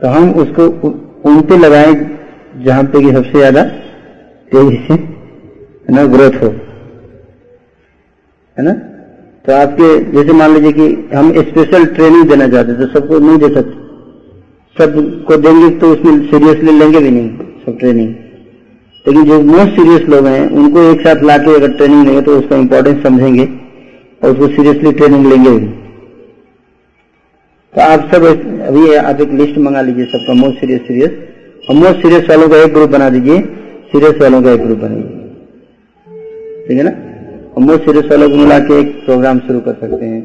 तो 0.01 0.07
हम 0.07 0.31
उसको 0.35 0.67
उन 1.29 1.41
पे 1.41 1.57
लगाएँ 1.57 1.93
जहाँ 2.63 2.83
पे 2.85 3.01
कि 3.01 3.12
सबसे 3.12 3.38
ज़्यादा 3.38 3.63
तेज़ी 4.51 4.77
से, 4.88 4.93
है 4.93 5.95
ना 5.95 6.05
ग्रोथ 6.07 6.41
हो। 6.43 6.50
है 8.57 8.63
ना? 8.63 8.74
तो 9.45 9.53
आपके, 9.53 9.88
जैसे 10.12 10.33
मान 10.33 10.53
लीजिए 10.53 10.71
कि 10.71 11.15
हम 11.15 11.31
स्पेशल 11.43 11.85
ट्रेनिंग 11.95 12.29
देना 12.29 12.47
चाहते 12.47 12.74
तो 12.75 12.88
सबको 12.93 13.19
नहीं 13.19 13.38
दे 13.39 13.53
सकते। 13.55 13.83
सबको 14.77 15.36
देंगे 15.38 15.70
तो 15.79 15.91
उसमें 15.94 16.25
सीरियसली 16.29 16.72
लेंगे 16.79 17.00
भी 17.00 17.12
नहीं, 17.12 17.29
सब 17.65 17.77
ट्रेनिंग 17.79 18.10
लेकिन 19.05 19.24
जो 19.25 19.39
मोस्ट 19.44 19.75
सीरियस 19.75 20.01
लोग 20.10 20.25
हैं, 20.27 20.50
उनको 20.51 20.82
एक 20.84 21.01
साथ 21.01 21.24
लाके 21.24 21.55
अगर 21.55 21.72
ट्रेनिंग 21.74 22.05
लेंगे 22.05 22.22
तो 22.22 22.38
उसका 22.39 22.55
इंपॉर्टेंस 22.58 23.03
समझेंगे 23.03 23.44
और 23.44 24.32
उसको 24.32 24.48
सीरियसली 24.50 24.91
ट्रेनिंग 24.94 25.25
लेंगे 25.27 25.50
भी। 25.50 25.67
तो 27.74 27.82
आप 27.84 28.10
सब 28.13 28.24
अभी 28.24 28.94
आप 28.96 29.22
एक 29.22 29.32
लिस्ट 29.34 29.58
मंगा 29.60 29.82
लीजिए 29.82 30.05
सबका 30.08 30.34
मोस्ट 30.36 30.60
सीरियस 30.60 30.82
सीरियस 30.88 31.70
और 31.70 31.75
मोस्ट 31.75 32.01
सीरियस 32.01 32.29
वालों 32.29 32.50
का 32.50 32.62
एक 32.63 32.74
ग्रुप 32.74 32.89
बना 32.89 33.10
दीजिए 33.10 33.39
सीरियस 33.91 34.22
वालों 34.22 34.41
का 34.44 34.51
एक 34.51 34.62
ग्रुप 34.62 34.77
बनाइए 34.79 35.08
ठीक 36.67 36.77
है 36.77 36.84
ना? 36.84 36.91
और 37.53 37.63
मोस्ट 37.63 37.86
सीरियस 37.86 38.12
वालों 38.12 38.29
को 38.29 38.36
मिला 38.36 38.60
के 38.62 38.79
एक 38.79 38.94
प्रोग्राम 39.05 39.39
शुरू 39.39 39.60
कर 39.62 39.74
सकते 39.82 40.05
हैं। 40.05 40.22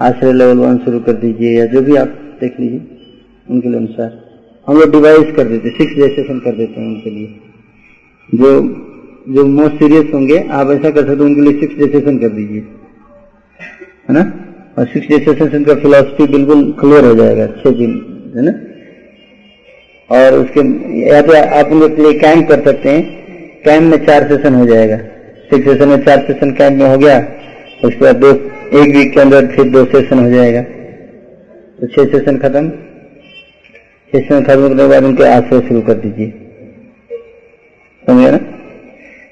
आश्रय 0.00 0.32
लेवल 0.32 0.58
वन 0.58 0.78
शुरू 0.84 1.00
कर 1.00 1.12
दीजिए 1.20 1.58
या 1.58 1.66
जो 1.66 1.82
भी 1.82 1.96
आप 1.96 2.20
देख 2.40 2.60
लीजिए। 2.60 2.80
उनके 3.50 3.68
लिए 3.68 3.78
अनुसार। 3.78 4.26
हम 4.66 4.80
लोग 4.80 4.92
डिवाइस 4.92 5.36
कर 5.36 5.44
देते 5.44 5.70
सिक्स 5.70 5.92
रजिस्ट्रेशन 5.92 6.38
कर 6.38 6.56
देते 6.56 6.80
हैं 6.80 6.88
उनके 6.88 7.10
लिए। 7.10 7.40
जो 8.34 8.82
जो 9.28 9.44
मोस्ट 9.46 9.74
सीरियस 9.74 10.04
होंगे, 10.14 10.38
आप 10.50 10.70
ऐसा 10.70 10.90
कर 10.90 11.00
सकते 11.00 11.12
हैं, 11.12 11.20
उनके 11.20 11.40
लिए 11.40 11.60
सिक्स 11.60 11.74
रजिस्ट्रेशन 11.74 12.18
कर 12.18 12.28
दीजिए। 12.28 12.60
है 14.08 14.14
ना? 14.14 14.32
और 14.78 14.86
सिक्स 14.86 15.06
सेशन 15.06 15.64
का 15.64 15.74
फिलोसफी 15.74 16.26
बिल्कुल 16.26 16.72
क्लियर 16.80 17.04
हो 17.04 17.14
जाएगा 17.14 17.46
छह 17.46 17.70
दिन 17.70 18.12
है 18.36 18.42
ना? 18.42 18.50
और 20.16 20.38
उसके, 20.38 20.60
या 21.08 21.22
तो 21.22 21.32
आप 21.32 21.66
उनके 21.66 22.02
लिए 22.02 22.12
कैंप 22.12 22.48
कर 22.48 22.60
सकते 22.60 22.88
हैं। 22.88 23.26
कैंप 23.64 23.82
में 23.82 24.06
चार 24.06 24.28
सेशन 24.28 24.54
हो 24.54 24.66
जाएगा। 24.66 24.96
सिक्स 25.50 25.64
सेशन 25.64 25.88
में 25.88 26.04
चार 26.04 26.18
सेशन 26.18 26.50
कैंप 26.50 26.82
में 26.82 26.90
हो 26.90 26.98
गया। 26.98 27.18
उसके 27.84 28.00
बाद 28.00 28.16
दो, 28.16 28.30
एक 28.78 28.96
वीक 28.96 29.14
के 29.14 29.20
अंदर 29.20 29.46
फिर 29.46 29.64
दो 29.64 29.84
सेशन 29.84 30.18
हो 30.18 30.30
जाएगा। 30.30 30.62
तो 31.80 31.86
छह 31.86 32.18
सेशन 32.18 32.36
खत्म। 32.36 32.72
खत्म 34.12 34.42
करने 34.44 34.76
के 34.76 34.88
बाद 34.88 35.04
उनके 35.04 35.24
आश्रय 35.24 35.60
शुरू 35.60 35.80
कर 35.80 35.94
दीजिए। 35.94 36.32
समझे 38.04 38.30
ना? 38.30 38.38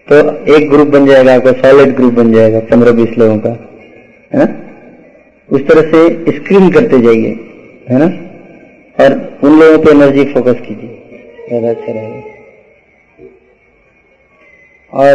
तो 0.08 0.16
एक 0.54 0.68
ग्रुप 0.70 0.88
बन 0.88 1.06
जाएगा 1.06 1.34
आपका 1.34 1.52
सॉलिड 1.52 1.94
ग्रुप 1.96 2.12
बन 2.12 2.32
जाएगा, 2.32 2.60
पंद्रह 2.60 2.92
बीस 2.92 3.18
लोगों 3.18 3.38
का, 3.38 3.50
है 4.32 4.38
ना? 4.38 4.46
उस 5.48 5.60
तरह 5.60 5.90
से 5.90 6.32
स्क्रीन 6.32 6.70
करते 6.70 7.00
जाइए, 7.00 7.30
है 7.90 7.98
ना? 7.98 8.06
और 8.98 9.38
उन 9.42 9.60
लोगों 9.60 9.78
पे 9.84 9.90
एनर्जी 9.90 10.24
फोकस 10.24 10.60
कीजिए। 10.60 10.90
ज़्यादा 11.48 11.70
अच्छा 11.70 11.92
रहेगा। 11.92 12.20
और, 14.92 15.14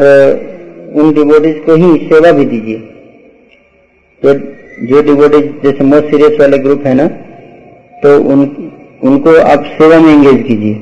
उन 0.96 1.14
डिवोटीज 1.14 1.58
को 1.66 1.76
ही 1.76 1.98
सेवा 2.08 2.32
भी 2.32 2.46
दीजिए। 2.46 2.78
तो 4.24 4.34
जो 4.88 5.02
डिवोटीज 5.02 5.52
जैसे 5.64 5.84
मोस्ट 5.84 6.06
सीरियस 6.06 6.40
वाले 6.40 6.58
ग्रुप 6.58 6.86
है 6.86 6.94
ना 6.94 7.08
तो 8.04 8.10
उन 8.24 8.46
उनको 9.04 9.42
आप 9.42 9.64
सेवा 9.66 10.00
में 10.00 10.14
एंगेज 10.14 10.48
कीजिए। 10.48 10.74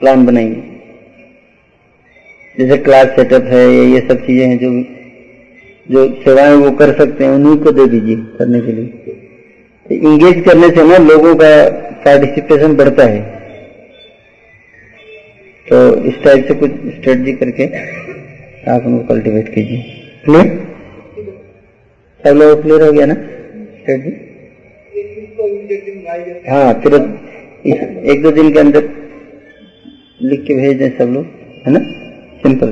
प्लान 0.00 0.26
बनाइए। 0.26 0.62
जैसे 2.58 2.76
क्लास 2.76 3.06
सेटअप 3.06 3.42
है, 3.42 3.72
या, 3.72 3.82
ये 3.82 4.00
सब 4.00 4.20
चीज़ें 4.26 4.48
हैं 4.48 4.58
जो 4.58 4.84
जो 5.90 6.22
सेवाएँ 6.24 6.54
वो 6.54 6.70
कर 6.70 6.92
सकते 6.92 7.24
हैं, 7.24 7.30
उन्हीं 7.30 7.56
को 7.56 7.70
दे 7.70 7.86
दीजिए 7.86 8.16
करने 8.16 8.60
के 8.60 8.72
लिए। 8.72 8.84
तो 9.88 9.94
इंगेज 9.94 10.44
करने 10.44 10.70
से 10.70 10.84
ना 10.84 10.96
लोगों 10.96 11.34
का 11.34 11.68
पार्टिसिपेशन 11.90 12.74
बढ़ता 12.74 13.02
है। 13.02 13.20
तो 15.68 16.04
इस 16.04 16.22
टाइप 16.24 16.48
से 16.48 16.54
कुछ 16.54 16.70
स्ट्रेटजी 16.70 17.32
करके 17.32 17.64
आप 18.70 18.82
उनको 18.86 19.14
कल्टिवेट 19.14 19.54
कीजिए। 19.54 19.82
क्लियर 20.24 20.74
सब 22.24 22.36
लोग 22.36 22.62
क्लियर 22.62 22.82
हो 22.82 22.92
गया 22.92 23.06
ना? 23.06 23.14
स्ट्रेटजी 23.14 24.23
हाँ 26.48 26.72
फिर 26.82 26.94
एक 28.12 28.22
दो 28.22 28.30
दिन 28.30 28.52
के 28.52 28.58
अंदर 28.58 28.82
लिख 30.22 30.44
के 30.46 30.54
भेज 30.54 30.76
दें 30.78 30.90
सब 30.98 31.12
लोग 31.14 31.24
है 31.66 31.72
ना? 31.72 31.80
सिंपल 32.42 32.70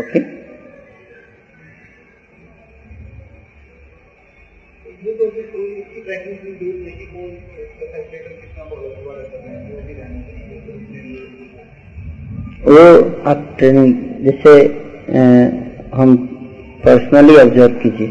ओके 0.00 0.20
वो 12.66 12.84
आप 13.30 13.40
ट्रेनिंग 13.58 13.94
जैसे 14.24 14.52
हम 15.94 16.16
पर्सनली 16.84 17.36
ऑब्ज़र्व 17.36 17.74
कीजिए। 17.82 18.08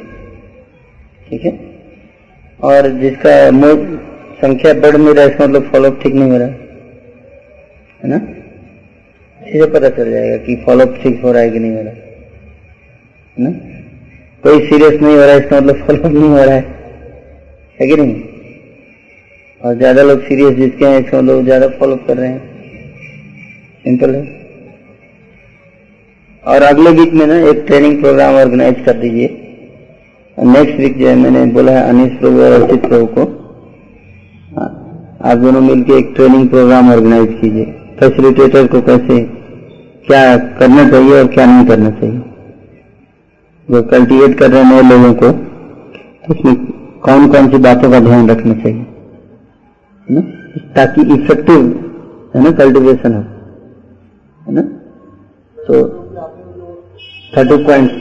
ठीक 1.30 1.46
है? 1.46 1.52
और 2.64 2.88
जिसका 2.90 3.52
मोड, 3.52 3.80
संख्या 4.36 4.74
बढ़ 4.74 4.98
नहीं 4.98 5.14
रहा, 5.14 5.26
इसका 5.26 5.48
मतलब 5.48 5.70
फॉलोअप 5.72 6.00
ठीक 6.04 6.14
नहीं 6.14 6.32
हो 6.32 6.38
रहा। 6.38 6.48
है 8.02 8.10
ना? 8.10 8.22
इसे 9.42 9.66
पता 9.66 9.90
चल 9.90 10.12
जाएगा 10.12 10.38
कि 10.38 10.56
फॉलोअप 10.66 11.00
ठीक 11.04 11.22
हो 11.24 11.32
रहा 11.32 11.42
है 11.42 11.50
कि 11.50 11.60
नहीं 11.60 11.76
हो 11.76 11.82
रहा। 11.82 11.94
है 13.38 13.44
ना? 13.44 13.52
कोई 14.44 14.60
सीरियस 14.60 15.02
नहीं 15.02 15.16
हो 15.16 15.22
रहा 15.22 15.32
है 15.32 15.40
इसका 15.40 15.60
मतलब 15.60 15.86
फॉलोअप 15.88 16.12
नहीं 16.12 16.30
हो 16.30 16.44
रहा 16.44 16.56
है। 16.56 16.66
है 17.80 17.88
कि 17.88 17.96
नहीं? 17.96 18.22
और 19.62 19.78
ज़्यादा 19.78 20.04
लोग 20.04 20.22
सीरियस 20.22 20.56
जिसके 20.56 20.86
हैं, 20.86 21.04
इसका 21.04 21.22
मतलब 21.22 21.44
ज़्यादा 21.44 21.68
फॉलोअप 21.68 22.08
कर 22.08 22.18
रहे 22.18 22.30
हैं। 22.30 22.42
सिंपल 23.86 24.16
है। 24.16 24.22
और 26.44 26.62
अगले 26.62 26.90
वीक 26.90 27.14
में 27.14 27.26
ना 27.28 27.40
एक 27.50 27.64
ट्रेनिंग 27.68 28.02
प्रोग्राम 28.02 28.36
ऑर्गेनाइज 28.36 28.86
कर 28.86 28.94
दीजिए। 28.94 29.28
नेक्स्ट 30.38 30.80
वीक 30.80 30.98
जो 31.00 31.08
है 31.08 31.16
मैंने 31.16 31.46
बोला 31.54 31.72
है 31.72 31.82
अनिश 31.90 32.14
प्रभु 32.20 32.40
और 32.42 32.52
अर्चित 32.52 32.86
प्रभु 32.86 33.06
को 33.08 33.24
हाँ, 34.56 34.70
आप 35.22 35.38
दोनों 35.38 35.62
मिलकर 35.62 35.94
एक 35.94 36.12
ट्रेनिंग 36.16 36.48
प्रोग्राम 36.50 36.92
ऑर्गेनाइज 36.92 37.36
कीजिए। 37.42 37.66
फैसिलिटेटर 38.00 38.68
को 38.68 38.82
कैसे 38.82 39.20
क्या 40.08 40.22
करना 40.60 40.90
चाहिए 40.90 41.20
और 41.20 41.28
क्या 41.34 41.46
नहीं 41.46 41.66
करना 41.68 41.90
चाहिए। 41.90 42.20
जो 43.68 43.82
कल्टीवेट 43.92 44.38
कर 44.40 44.52
रहे 44.52 44.64
हैं 44.64 44.72
नए 44.72 44.90
लोगों 44.90 45.14
को 45.14 45.32
तो 45.32 46.34
उसमें 46.34 46.56
कौन 47.06 47.28
कौन 47.32 47.50
सी 47.52 47.58
बातों 47.68 47.92
का 47.92 48.00
ध्यान 48.00 48.30
रखना 48.30 48.54
चाहिए 48.54 48.80
है 50.08 50.16
ना? 50.16 50.22
ताकि 50.76 51.02
इफ़ेक्टिव 51.14 51.60
है 52.36 52.44
ना 52.44 52.52
कल्टीवेशन 52.64 53.14
हो 53.14 53.22
है 54.42 54.54
ना? 54.56 54.62
तो 55.58 55.74
थर्टी 57.38 57.64
पॉइंट 57.66 57.92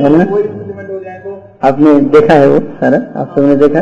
है 0.00 0.16
ना? 0.16 0.24
आपने 1.62 2.00
देखा 2.00 2.34
है 2.34 2.48
वो 2.48 2.58
सारा? 2.58 3.20
आप 3.20 3.34
सबने 3.36 3.56
देखा? 3.56 3.80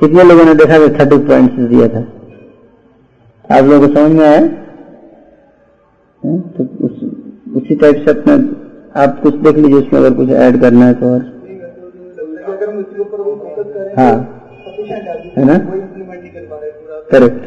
कितने 0.00 0.22
लोगों 0.24 0.44
ने 0.44 0.54
देखा 0.54 0.78
कि 0.78 0.94
थर्टी 0.94 1.18
पॉइंट 1.18 1.52
दिया 1.52 1.88
था? 1.88 2.00
आप 3.58 3.64
लोगों 3.64 3.88
को 3.88 3.94
समझ 3.94 4.12
में 4.12 4.28
आया? 4.28 4.40
तो 6.22 6.64
उस, 6.86 6.92
उसी 7.56 7.74
टाइप 7.74 7.96
से 7.96 8.10
अपना 8.10 8.34
आप 9.02 9.20
कुछ 9.22 9.34
देख 9.34 9.56
लीजिए 9.56 9.78
उसमें 9.78 10.00
अगर 10.00 10.14
कुछ 10.14 10.28
ऐड 10.28 10.60
करना 10.60 10.86
है 10.86 10.94
तो 10.94 11.06
और। 11.06 11.20
हाँ। 13.98 14.14
है 15.36 15.44
ना? 15.44 15.58
करेक्ट 17.10 17.44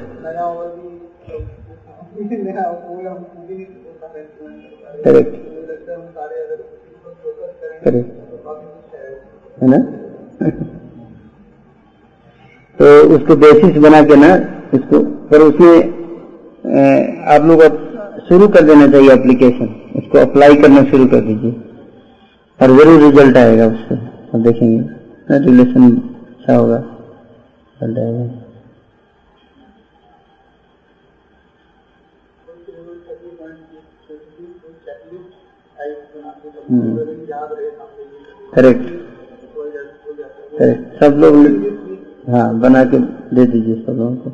करेक्ट 5.04 5.36
करेक्ट 7.84 8.29
है 9.60 9.68
ना? 9.70 9.78
तो 12.80 12.86
उसको 13.16 13.36
बेसिस 13.36 13.78
बना 13.84 14.02
के 14.04 14.16
ना 14.16 14.34
इसको, 14.74 15.00
पर 15.30 15.42
उसमें 15.42 15.76
आप 17.28 17.46
लोग 17.46 17.62
शुरू 18.28 18.48
कर 18.48 18.62
देना 18.66 18.88
चाहिए 18.88 19.12
एप्लीकेशन 19.12 19.68
उसको 19.98 20.18
अप्लाई 20.18 20.56
करना 20.62 20.84
शुरू 20.92 21.06
कर 21.08 21.22
दीजिए। 21.22 21.52
और 22.60 22.72
ज़रूर 22.78 23.02
रिज़ल्ट 23.02 23.38
आएगा 23.38 23.68
उससे। 23.68 23.96
और 23.96 24.42
देखेंगे। 24.42 24.80
रिलेशन 25.40 25.92
अच्छा 26.30 26.56
होगा? 26.56 26.78
करेक्ट 38.56 38.99
सब 40.62 41.18
लोग 41.18 41.36
हाँ 42.30 42.60
बना 42.60 42.84
के 42.86 42.98
दे 43.36 43.46
दीजिए 43.46 43.76
सब 43.76 43.92
लोगों 43.92 44.16
को। 44.16 44.30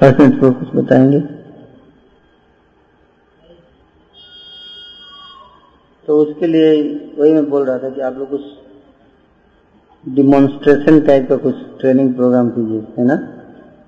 फ़र्स्ट 0.00 0.20
मिनट 0.20 0.40
को 0.40 0.50
कुछ 0.50 0.68
बताएँगे। 0.74 1.20
तो 6.06 6.18
उसके 6.18 6.46
लिए 6.46 6.82
वही 7.18 7.32
मैं 7.32 7.50
बोल 7.50 7.64
रहा 7.64 7.78
था 7.78 7.90
कि 7.90 8.00
आप 8.00 8.18
लोग 8.18 8.30
कुछ 8.30 8.40
डिमॉन्स्ट्रेशन 10.08 11.00
टाइप 11.00 11.28
का 11.28 11.36
कुछ 11.36 11.54
ट्रेनिंग 11.80 12.14
प्रोग्राम 12.14 12.48
कीजिए, 12.50 12.80
है 12.98 13.04
ना? 13.04 13.16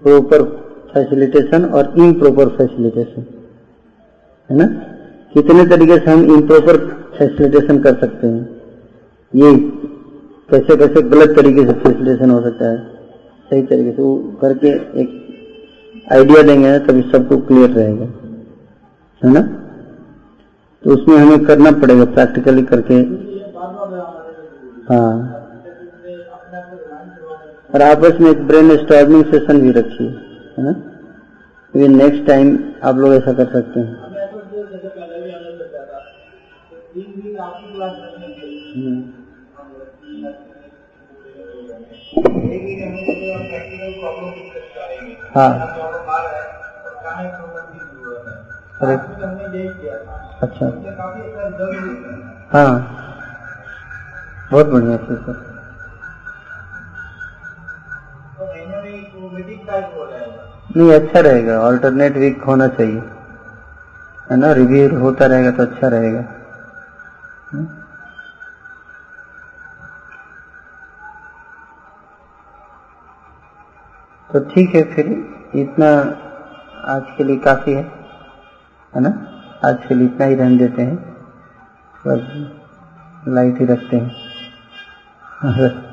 प्रॉपर 0.02 0.42
फैसिलिटेशन 0.94 1.64
और 1.64 1.94
इम्प्रॉपर 1.98 2.48
फैसिलिटेशन 2.48 3.24
है 4.50 4.56
ना? 4.56 4.66
कितने 5.34 5.66
तरीके 5.66 5.98
से 5.98 6.10
हम 6.10 6.24
इम्प्रॉपर 6.34 6.76
फैसिलिटेशन 7.18 7.78
कर 7.78 7.94
सकते 8.00 8.26
हैं? 8.26 8.56
ये 9.34 9.54
कैसे 10.50 10.76
कैसे 10.76 11.02
गलत 11.02 11.36
तरीके 11.36 11.66
से 11.66 11.72
फैसिलिटेशन 11.72 12.30
हो 12.30 12.40
सकता 12.42 12.64
है? 12.64 12.78
सही 13.50 13.62
तरीके 13.62 13.92
से 13.92 14.02
वो 14.02 14.38
करके 14.40 14.68
एक 15.00 15.08
आइडिया 16.12 16.42
देंगे 16.42 16.68
ना 16.68 16.78
तभी 16.78 17.02
सबको 17.02 17.38
क्लियर 17.38 17.70
रहेगा। 17.70 18.04
है 19.24 19.32
ना? 19.32 19.42
तो 20.84 20.90
उसमें 20.90 21.16
हमें 21.16 21.44
करना 21.44 21.70
पड़ेगा 21.70 22.04
प्रैक्टिकली 22.04 22.62
करके। 22.62 22.94
हाँ। 24.94 25.32
और 27.74 27.82
आपस 27.82 28.20
में 28.20 28.30
एक 28.30 28.46
ब्रेन 28.46 28.76
स्टॉर्मिंग 28.76 29.24
सेशन 29.24 29.60
भी 29.60 29.70
रखिए 29.70 30.08
है 30.58 30.64
ना? 30.64 30.72
तो 30.72 31.86
नेक्स्ट 31.86 32.26
टाइम 32.26 32.58
आप 32.84 32.96
लोग 32.96 33.14
ऐसा 33.14 33.32
कर 33.32 33.44
सकते 33.44 33.80
हैं। 33.80 34.06
हाँ। 45.34 45.52
अरे। 48.82 48.94
अच्छा। 50.42 50.66
हाँ। 52.52 52.92
बहुत 54.52 54.66
बढ़िया 54.66 54.96
सर। 54.96 55.16
सर 55.16 55.56
नहीं 60.76 60.92
अच्छा 60.92 61.20
रहेगा। 61.20 61.60
ऑल्टरनेट 61.60 62.16
वीक 62.16 62.42
होना 62.42 62.68
चाहिए। 62.68 63.02
है 64.30 64.36
ना? 64.36 64.52
रिव्यू 64.52 64.98
होता 64.98 65.26
रहेगा 65.26 65.50
तो 65.50 65.62
अच्छा 65.62 65.88
रहेगा। 65.88 66.24
तो 74.36 74.40
ठीक 74.40 74.74
है, 74.74 74.82
फिर 74.82 75.06
इतना 75.54 75.86
आज 76.84 77.02
के 77.16 77.24
लिए 77.24 77.36
काफ़ी 77.36 77.72
है 77.72 77.82
है 78.94 79.00
ना? 79.00 79.08
आज 79.64 79.78
के 79.88 79.94
लिए 79.94 80.06
इतना 80.06 80.26
ही 80.26 80.34
रहने 80.34 80.56
देते 80.56 80.82
हैं। 80.82 80.96
बस 82.06 82.50
लाइट 83.28 83.58
ही 83.58 83.66
रखते 83.66 83.96
हैं। 83.96 84.14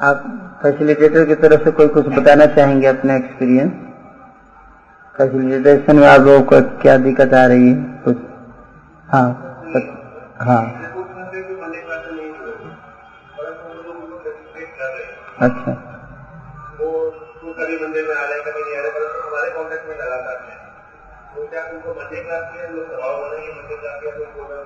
आप 0.00 0.22
फैसिलिटेटर 0.62 1.24
की 1.24 1.34
तरफ़ 1.34 1.64
से 1.64 1.70
कोई 1.70 1.88
कुछ 1.88 2.06
बताना 2.06 2.46
चाहेंगे 2.46 2.86
अपना 2.86 3.14
एक्सपीरियंस 3.14 3.72
फैसिलिटेशन 5.16 5.96
में 5.96 6.08
आप 6.08 6.20
लोगों 6.20 6.42
को 6.42 6.60
क्या 6.60 6.96
दिक्कत 6.96 7.34
आ 7.34 7.46
रही 7.46 7.68
है? 7.68 7.74
कुछ 7.74 8.16
हाँ 9.08 9.56
हाँ। 10.40 10.89
अच्छा। 15.40 15.72
वो 16.80 16.88
कभी 17.58 17.76
मंदिर 17.82 18.08
में 18.08 18.16
आ 18.16 18.24
रहे 18.24 18.40
कभी 18.40 18.62
नहीं 18.62 18.76
आ 18.78 18.80
रहे 18.80 18.90
परंतु 18.90 19.20
हमारे 19.28 19.50
कॉन्टेक्ट 19.50 19.88
में 19.88 19.94
लगातार 19.96 20.36
है। 20.48 20.56
तो 21.34 21.46
क्या 21.46 21.62
उनको 21.64 21.94
मध्य 22.00 22.20
क्लास 22.20 22.44
के 22.52 22.68
लोग 22.74 22.84
प्रभाव 22.88 23.14
बने 23.22 23.38
कि 23.46 23.50
मध्य 23.52 23.76
क्लास 23.76 23.96
के 24.02 24.08
प्रोग्राम 24.32 24.60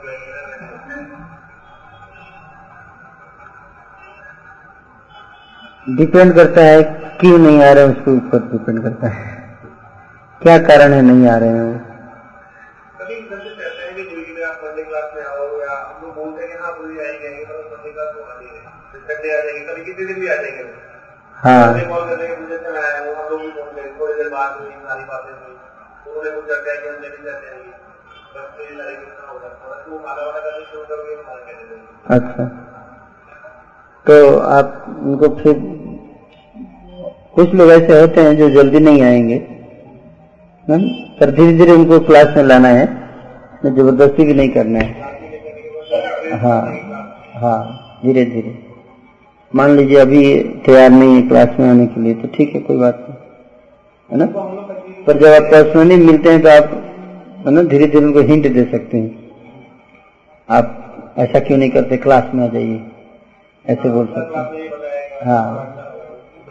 डिपेंड 5.97 6.35
करता 6.35 6.61
है 6.61 6.83
क्यों 7.21 7.39
नहीं 7.39 7.63
आ 7.63 7.73
रहे 7.73 7.85
उसके 7.85 8.11
ऊपर 8.11 8.39
डिपेंड 8.53 8.83
करता 8.83 9.09
है। 9.09 9.25
क्या 10.43 10.59
कारण 10.59 10.93
है 10.93 11.01
नहीं 11.03 11.29
आ 11.29 11.37
रहे 11.37 11.49
हैं? 11.49 11.63
वो 11.63 11.84
किसी 19.95 20.07
दिन 20.07 20.21
भी 20.21 20.29
आ 20.29 20.35
जाएँगे। 20.35 20.65
हाँ। 21.35 21.87
कॉल 21.89 22.05
करते 22.09 22.27
हैं 22.27 22.41
मुझे 22.41 22.57
आया 22.79 22.99
हूँ 23.01 23.15
हम 23.17 23.31
लोग 23.31 23.41
भी 23.41 23.49
फ़ोन 23.49 23.71
करें 23.77 23.93
थोड़ी 24.01 24.15
देर 24.15 24.29
बाद 24.29 24.61
हुई 24.61 24.71
सारी 24.71 25.05
बातें 25.05 25.33
हुई। 25.33 25.55
उन्होंने 26.07 26.31
कुछ 26.31 26.45
चर्चा 26.45 26.75
की 26.75 26.89
बस 28.35 28.47
तो 28.57 28.63
ये 28.63 28.75
सारी 28.75 28.95
कितना 28.97 29.29
होगा 29.29 29.49
परंतु 29.49 29.91
वो 29.91 29.99
खाना 29.99 30.23
वाना 30.23 30.39
करने 30.39 30.65
शुरू 30.65 30.83
करोगे 30.85 31.15
हमारा 31.15 31.41
कहने 31.41 31.65
अच्छा। 32.17 32.45
तो 34.07 34.39
आप 34.39 34.85
उनको 35.03 35.29
फिर 35.29 35.55
कुछ 37.35 37.55
लोग 37.55 37.71
ऐसे 37.71 38.01
होते 38.01 38.21
हैं 38.21 38.37
जो 38.37 38.51
जल्दी 38.51 38.81
नहीं 38.81 39.03
आएँगे? 39.03 39.39
पर 41.21 41.31
धीरे 41.31 41.53
धीरे 41.53 41.73
उनको 41.73 42.01
क्लास 42.01 42.37
में 42.37 42.43
लाना 42.45 42.69
है 42.69 42.85
ज़बरदस्ती 43.67 44.25
भी 44.25 44.35
नहीं 44.35 44.49
करना 44.49 44.79
है। 44.79 46.39
हाँ। 46.39 46.61
हाँ। 47.35 47.59
धीरे 48.05 48.25
धीरे 48.25 48.64
मान 49.55 49.71
लीजिए 49.77 49.99
अभी 49.99 50.21
तैयार 50.67 50.91
नहीं 50.91 51.15
है 51.15 51.23
क्लास 51.29 51.49
में 51.61 51.69
आने 51.69 51.87
के 51.87 52.01
लिए 52.01 52.15
तो 52.15 52.29
ठीक 52.29 52.55
है, 52.55 52.61
कोई 52.61 52.77
बात 52.77 52.97
नहीं। 53.01 53.19
है 54.11 54.19
ना? 54.19 54.27
पर 55.07 55.19
जब 55.19 55.27
आप 55.35 55.51
पर्सनली 55.53 55.97
मिलते 55.97 56.31
हैं 56.31 56.43
तो 56.43 56.49
आप, 56.49 56.71
है 57.47 57.53
ना 57.53 57.63
धीरे 57.63 57.87
धीरे 57.87 58.05
उनको 58.07 58.21
हिंट 58.21 58.53
दे 58.53 58.65
सकते 58.73 58.99
हैं। 58.99 59.31
आप 60.49 61.15
ऐसा 61.19 61.41
क्यों 61.41 61.59
नहीं 61.59 61.71
करते 61.71 61.97
क्लास 61.97 62.35
में 62.35 62.45
आ 62.45 62.49
जाइए। 62.49 62.81
ऐसे 63.65 63.91
बोल 63.91 64.07
सकते 64.07 64.39
हैं। 64.39 64.71
हाँ 65.27 65.47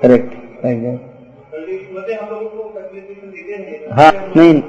करेक्ट 0.02 0.34
हाँ 3.92 4.12
नहीं 4.38 4.62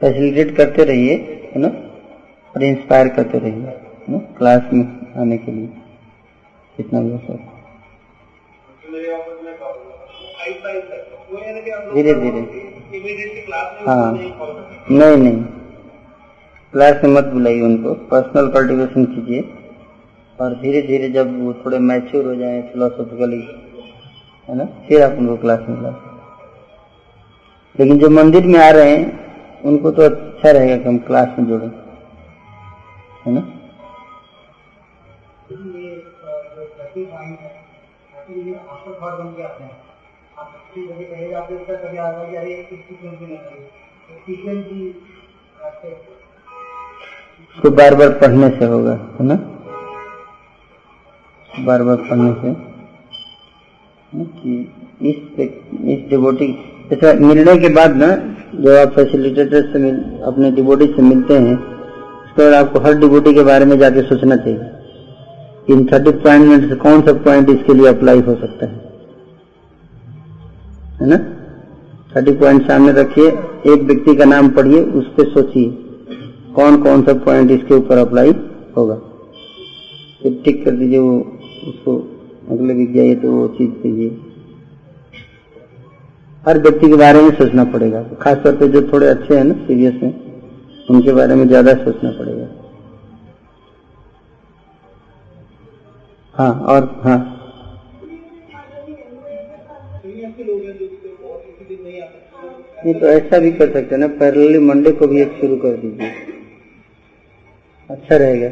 फैसिलिटेट 0.00 0.56
करते 0.56 0.84
रहिए, 0.84 1.14
है 1.54 1.60
ना? 1.60 1.68
और 2.54 2.62
इंस्पायर 2.62 3.08
करते 3.08 3.38
रहिए 3.38 4.18
क्लास 4.38 4.62
में 4.72 4.84
आने 5.20 5.36
के 5.38 5.52
लिए। 5.52 5.68
कितना 6.76 7.00
भी 7.00 7.10
हो 7.10 7.18
धीरे 11.94 12.14
धीरे। 12.14 12.40
हाँ। 13.86 14.12
नहीं 14.90 15.16
नहीं। 15.16 15.42
क्लास 16.72 17.04
में 17.04 17.10
मत 17.10 17.24
बुलाइए 17.24 17.60
उनको। 17.60 17.94
पर्सनल 17.94 18.48
कल्टीवेशन 18.48 19.04
कीजिए। 19.04 19.54
और 20.40 20.54
धीरे 20.54 20.82
धीरे 20.82 21.08
जब 21.08 21.42
वो 21.44 21.52
थोड़े 21.54 21.78
मैच्योर 21.78 22.24
हो 22.24 22.34
जाए 22.34 22.62
फिलोसॉफिकली 22.62 23.40
है 24.48 24.56
ना, 24.56 24.64
फिर 24.64 25.02
आप 25.02 25.18
उनको 25.18 25.36
क्लास 25.36 25.60
में 25.68 25.82
ला 25.82 25.90
लेकिन 27.80 27.98
जो 27.98 28.10
मंदिर 28.10 28.46
में 28.46 28.58
आ 28.60 28.70
रहे 28.70 28.96
हैं, 28.96 29.60
उनको 29.62 29.90
तो 29.90 30.02
अच्छा 30.02 30.50
रहेगा 30.50 30.76
कि 30.76 30.88
हम 30.88 30.98
क्लास 30.98 31.28
में 31.38 31.46
जोड़े, 31.46 31.66
है 33.26 33.32
ना? 33.34 33.61
उसको 47.54 47.70
बार 47.70 47.94
बार 47.94 48.08
पढ़ने 48.08 48.48
से 48.48 48.64
होगा, 48.64 48.92
है 48.92 49.26
ना? 49.26 49.34
बार 51.64 51.82
बार 51.82 51.96
पढ़ने 51.96 52.32
से। 52.32 52.72
कि 54.14 54.72
इस 55.02 55.40
इस 55.84 56.10
डिबोटी 56.10 56.52
अच्छा 56.92 57.12
मिलने 57.12 57.58
के 57.58 57.68
बाद 57.68 57.96
ना, 57.96 58.06
जब 58.54 58.88
आप 58.88 58.94
फैसिलिटेटर 58.94 59.72
से 59.72 59.78
मिल, 59.78 60.20
अपने 60.26 60.50
डिबोटी 60.50 60.86
से 60.86 61.02
मिलते 61.02 61.34
हैं, 61.34 61.56
उसके 62.24 62.50
बाद 62.50 62.66
आपको 62.66 62.78
हर 62.78 62.94
डिबोटी 62.94 63.34
के 63.34 63.42
बारे 63.42 63.64
में 63.64 63.78
जाके 63.78 64.02
सोचना 64.02 64.36
चाहिए। 64.36 64.60
इन 65.70 65.86
थर्टी 65.92 66.10
पॉइंट 66.10 66.46
में 66.46 66.76
कौन 66.76 67.02
सा 67.02 67.12
पॉइंट 67.12 67.50
इसके 67.50 67.74
लिए 67.74 67.86
अप्लाई 67.86 68.20
हो 68.20 68.34
सकता 68.34 68.66
है? 68.66 68.81
है 71.02 71.08
ना? 71.08 71.16
थर्टी 72.12 72.32
पॉइंट 72.32 72.62
सामने 72.62 72.92
रखिए, 72.92 73.28
एक 73.66 73.82
व्यक्ति 73.82 74.14
का 74.16 74.24
नाम 74.24 74.48
पढ़िए, 74.48 74.80
उस 74.80 75.06
पर 75.16 75.28
सोचिए 75.30 75.70
कौन 76.54 76.76
कौन 76.82 77.02
सा 77.02 77.12
पॉइंट 77.24 77.50
इसके 77.50 77.74
ऊपर 77.74 77.98
अप्लाई 77.98 78.34
होगा। 78.76 78.94
फिर 80.22 80.40
टिक 80.44 80.64
कर 80.64 80.70
दीजिए, 80.70 80.98
वो 80.98 81.18
उसको 81.68 81.96
अगले 82.50 82.74
वीक 82.74 82.94
जाइए 82.94 83.14
तो 83.14 83.32
वो 83.32 83.46
चीज़ 83.48 83.70
दीजिए 83.82 84.18
हर 86.44 86.58
व्यक्ति 86.58 86.88
के 86.88 86.96
बारे 86.96 87.22
में 87.22 87.30
सोचना 87.30 87.64
पड़ेगा। 87.64 88.02
खासतौर 88.22 88.56
पे 88.56 88.68
जो 88.68 88.82
थोड़े 88.82 89.06
अच्छे 89.06 89.36
हैं 89.36 89.44
ना 89.44 89.54
सीरियस 89.66 90.02
में 90.02 90.14
उनके 90.90 91.12
बारे 91.12 91.34
में 91.34 91.46
ज़्यादा 91.48 91.74
सोचना 91.74 92.10
पड़ेगा। 92.10 92.46
हाँ 96.34 96.52
और 96.66 97.00
हाँ। 97.04 97.31
नहीं 102.84 102.94
तो 102.94 103.06
ऐसा 103.06 103.38
भी 103.38 103.50
कर 103.52 103.72
सकते 103.72 103.94
हैं 103.94 103.98
ना, 103.98 104.06
पैरेलली 104.20 104.58
मंडे 104.60 104.90
को 104.92 105.06
भी 105.06 105.20
एक 105.22 105.32
शुरू 105.40 105.56
कर 105.56 105.76
दीजिए। 105.76 106.10
अच्छा 107.90 108.16
रहेगा। 108.16 108.50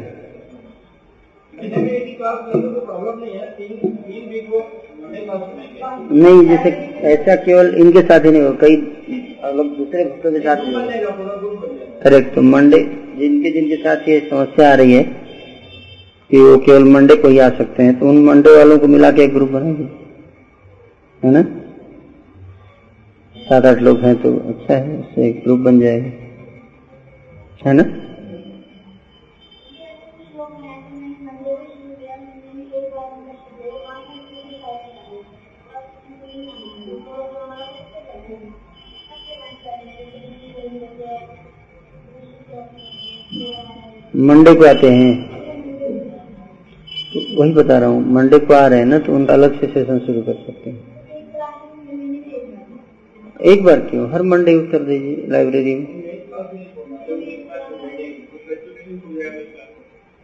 नहीं, 6.13 6.47
जैसे 6.47 6.69
ऐसा 7.11 7.35
केवल 7.35 7.73
इनके 7.75 8.01
साथ 8.01 8.25
ही 8.25 8.31
नहीं 8.31 8.41
हो 8.41 8.51
कई 8.61 8.75
लोग 9.55 9.75
दूसरे 9.77 10.03
भक्तों 10.05 10.31
के 10.31 10.39
साथ 10.39 10.57
करेक्ट 12.03 12.33
तो 12.35 12.41
मंडे, 12.41 12.77
जिनके 13.17 13.51
जिनके 13.51 13.75
साथ 13.75 14.09
ये 14.09 14.19
समस्या 14.29 14.71
आ 14.71 14.75
रही 14.75 14.93
है, 14.93 15.03
कि 16.29 16.37
वो 16.39 16.57
केवल 16.57 16.83
मंडे 16.89 17.15
को 17.15 17.27
ही 17.27 17.39
आ 17.39 17.49
सकते 17.57 17.83
हैं 17.83 17.99
तो 17.99 18.09
उन 18.09 18.23
मंडे 18.25 18.55
वालों 18.57 18.77
को 18.79 18.87
मिला 18.87 19.11
के 19.11 19.23
एक 19.23 19.33
ग्रुप 19.33 19.49
बनाएँगे 19.49 19.83
है 21.23 21.31
ना? 21.33 21.41
सात 23.51 23.65
आठ 23.65 23.81
लोग 23.81 23.99
हैं 23.99 24.15
तो 24.15 24.29
अच्छा 24.47 24.73
है 24.73 24.95
उससे 24.97 25.27
एक 25.27 25.41
ग्रुप 25.43 25.59
बन 25.59 25.79
जाएगा। 25.79 26.11
है 27.65 27.73
ना? 27.73 27.83
मंडे 44.15 44.53
को 44.55 44.65
आते 44.65 44.89
हैं। 44.91 45.13
तो 47.13 47.41
वही 47.41 47.53
बता 47.53 47.77
रहा 47.77 47.89
हूँ, 47.89 48.03
मंडे 48.13 48.39
को 48.39 48.53
आ 48.53 48.67
रहे 48.67 48.79
हैं 48.79 48.85
ना 48.85 48.99
तो 48.99 49.15
उनका 49.15 49.33
अलग 49.33 49.59
से 49.59 49.67
सेशन 49.67 49.99
शुरू 49.99 50.21
कर 50.21 50.33
सकते 50.33 50.69
हैं। 50.69 50.90
एक 53.41 53.63
बार 53.63 53.79
क्यों? 53.79 54.11
हर 54.11 54.21
मंडे 54.21 54.53
उत्तर 54.55 54.79
दीजिए 54.79 55.25
लाइब्रेरी 55.29 55.75
में। 55.75 55.85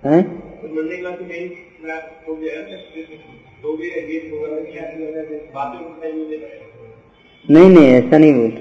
हैं? 0.04 0.22
नहीं 7.46 7.70
नहीं, 7.70 7.88
ऐसा 7.88 8.18
नहीं 8.18 8.34
बोल 8.34 8.52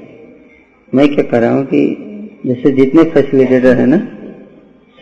मैं 0.93 1.09
क्या 1.15 1.25
कर 1.25 1.41
रहा 1.41 1.51
हूँ 1.51 1.65
कि 1.65 1.81
जैसे 2.47 2.71
जितने 2.71 3.05
फैसिलिटेटर 3.05 3.77
है 3.77 3.87
ना, 3.87 3.97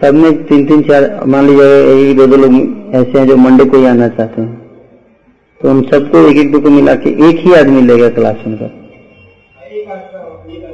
सब 0.01 0.15
में 0.15 0.45
तीन 0.45 0.67
तीन, 0.67 0.83
चार, 0.83 1.25
मान 1.25 1.47
लीजिए 1.47 2.11
एक, 2.11 2.17
दो 2.17 2.27
दो 2.27 2.37
लोग 2.37 2.95
ऐसे 2.95 3.19
हैं 3.19 3.27
जो 3.29 3.37
मंडे 3.37 3.65
को 3.65 3.77
ही 3.77 3.85
आना 3.87 4.09
चाहते 4.09 4.43
हैं 4.43 4.55
तो 5.61 5.71
उन 5.71 5.83
सबको 5.83 6.29
एक 6.31 6.37
एक 6.37 6.53
दो 6.53 6.61
को 6.61 6.71
मिला 6.71 6.95
के 6.95 7.11
एक 7.29 7.47
ही 7.47 7.55
आदमी 7.55 7.83
लेगा 7.83 8.09
क्लास 8.09 8.47
उनका 8.47 8.84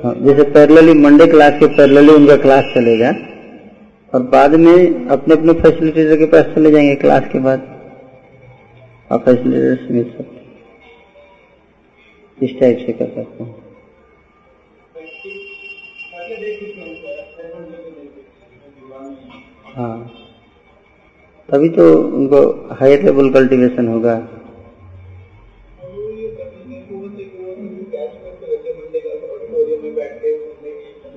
जैसे 0.05 0.45
पैरेलली 0.51 0.93
मंडे 0.97 1.27
क्लास 1.27 1.59
के 1.61 1.67
पैरेलली 1.77 2.13
उनका 2.13 2.37
क्लास 2.37 2.65
चलेगा, 2.75 3.11
और 4.13 4.23
बाद 4.31 4.55
में 4.57 5.09
अपने 5.09 5.35
अपने 5.35 5.53
फैसिलिटेटर 5.55 6.17
के 6.17 6.27
पास 6.27 6.45
चले 6.55 6.71
जाएँगे 6.71 6.95
क्लास 7.03 7.29
के 7.33 7.39
बाद। 7.39 7.67
और 9.11 9.19
फैसिलिटेटर 9.19 9.77
से 9.77 9.95
मिल 9.95 10.05
सकते 10.11 10.39
इस 12.39 12.53
टाइप 12.61 12.79
से 12.87 12.93
कर 12.93 13.09
सकते 13.15 13.45
हैं। 13.45 13.55
हाँ 19.77 19.99
तभी 21.49 21.69
तो 21.69 21.85
उनको 21.95 22.41
हायर 22.75 23.03
लेवल 23.05 23.31
कल्टीवेशन 23.33 23.89
होगा। 23.89 24.15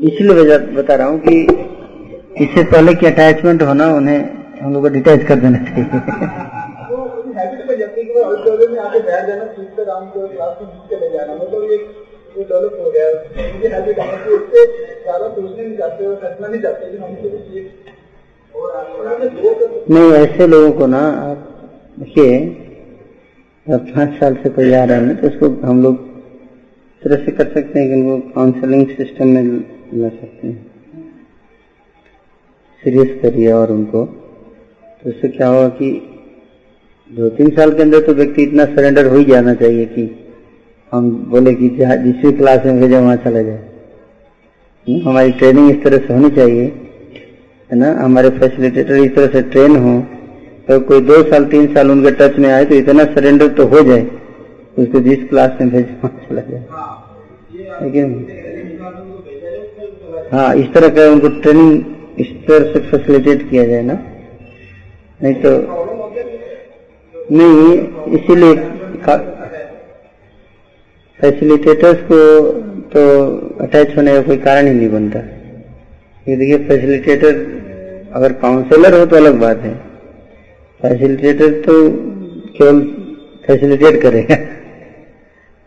इसलिए 0.03 0.57
बता 0.75 0.95
रहा 0.95 1.07
हूँ 1.07 1.19
कि 1.25 1.35
इससे 2.43 2.63
पहले 2.63 2.93
की 2.93 3.05
अटैचमेंट 3.07 3.61
होना 3.63 3.85
उन्हें 3.95 4.19
हम 4.61 4.73
लोग 4.73 4.81
को 4.83 4.89
डिटैच 4.93 5.23
कर 5.27 5.35
देना 5.39 5.59
चाहिए। 5.65 5.85
डेवलप 12.37 12.77
हो 12.79 12.91
गया। 12.91 13.07
हैबिट 13.73 13.97
इससे 13.99 14.61
ज़्यादा 15.03 15.27
सोचने 15.29 15.63
नहीं 15.63 15.77
चाहते 15.77 16.05
और 16.05 16.15
करना 16.15 16.47
नहीं 16.47 16.61
चाहते 16.61 16.91
कि 16.91 16.97
हमसे 16.97 17.25
नहीं 19.89 20.11
ऐसे 20.13 20.47
लोगों 20.47 20.71
को 20.79 20.87
ना 20.87 21.01
आप 21.21 21.37
देखिए 21.99 22.39
पाँच 23.67 24.19
साल 24.19 24.33
से 24.43 24.49
कोई 24.49 24.73
आ 24.73 24.83
रहा 24.83 24.97
है 24.97 25.01
ना 25.05 25.13
तो 25.13 25.27
उसको 25.27 25.45
हम 25.67 25.83
लोग 25.83 25.95
तरह 27.01 27.23
से 27.25 27.31
कर 27.31 27.47
सकते 27.53 27.79
हैं 27.79 27.87
कि 27.87 27.95
उनको 27.95 28.17
काउंसलिंग 28.33 28.85
सिस्टम 28.97 29.27
में 29.27 29.43
ला 29.93 30.09
सकते 30.09 30.47
हैं। 30.47 30.71
सीरियस 32.83 33.19
करिए 33.21 33.51
और 33.51 33.71
उनको। 33.71 34.03
तो 35.01 35.09
इससे 35.09 35.27
क्या 35.29 35.47
होगा 35.47 35.67
कि 35.71 35.91
दो 37.11 37.29
तीन 37.31 37.49
साल 37.55 37.73
के 37.73 37.81
अंदर 37.81 38.01
तो 38.01 38.13
व्यक्ति 38.13 38.43
इतना 38.43 38.65
सरेंडर 38.67 39.07
हो 39.07 39.17
ही 39.17 39.25
जाना 39.25 39.53
चाहिए 39.55 39.85
कि 39.87 40.03
हम 40.91 41.09
बोले 41.29 41.53
कि 41.53 41.69
जिस 41.69 42.15
भी 42.17 42.31
क्लास 42.37 42.65
में 42.65 42.79
भेजे 42.81 42.97
वहाँ 42.97 43.15
चला 43.23 43.41
जाए। 43.41 45.01
हमारी 45.03 45.31
ट्रेनिंग 45.33 45.69
इस 45.71 45.83
तरह 45.83 45.97
से 45.97 46.13
होनी 46.13 46.29
चाहिए 46.35 46.63
है 47.69 47.77
ना? 47.77 47.91
हमारे 47.95 48.29
फैसिलिटेटर 48.31 48.95
इस 48.95 49.15
तरह 49.15 49.27
से 49.29 49.41
ट्रेन 49.51 49.75
हो 49.77 49.99
तो 50.67 50.79
कोई 50.81 51.01
दो 51.03 51.21
साल 51.23 51.45
तीन 51.51 51.73
साल 51.73 51.91
उनके 51.91 52.11
टच 52.19 52.37
में 52.39 52.49
आए 52.51 52.65
तो 52.65 52.75
इतना 52.75 53.03
सरेंडर 53.13 53.47
तो 53.53 53.65
हो 53.67 53.81
जाए 53.83 54.03
उसको 54.77 54.99
जिस 55.01 55.23
क्लास 55.29 55.57
में 55.61 55.69
भेजे 55.69 55.93
वहाँ 56.03 56.25
चला 56.25 56.41
जाए। 56.41 56.63
लेकिन 57.81 58.13
हाँ 60.33 60.53
इस 60.55 60.67
तरह 60.73 60.89
का 60.89 61.03
उनको 61.11 61.27
ट्रेनिंग 61.41 62.19
इस 62.19 62.27
तरह 62.47 62.71
से 62.73 62.79
फैसिलिटेट 62.79 63.49
किया 63.49 63.65
जाए 63.65 63.81
ना। 63.81 63.93
नहीं 65.23 65.33
तो 65.33 65.51
नहीं, 67.31 67.73
इसीलिए 68.13 68.53
फैसिलिटेटर्स 71.19 72.01
को 72.01 72.17
तो 72.93 73.03
अटैच 73.61 73.95
होने 73.97 74.13
का 74.13 74.21
कोई 74.21 74.37
कारण 74.37 74.67
ही 74.67 74.73
नहीं 74.73 74.89
बनता। 74.89 75.19
ये 76.27 76.35
देखिए 76.35 76.57
फैसिलिटेटर 76.67 77.35
अगर 78.13 78.33
काउंसलर 78.41 78.99
हो 78.99 79.05
तो 79.05 79.15
अलग 79.15 79.39
बात 79.39 79.59
है। 79.59 79.73
फैसिलिटेटर 80.81 81.61
तो 81.61 81.73
केवल 82.57 82.81
फैसिलिटेट 83.47 84.01
करेगा। 84.01 84.35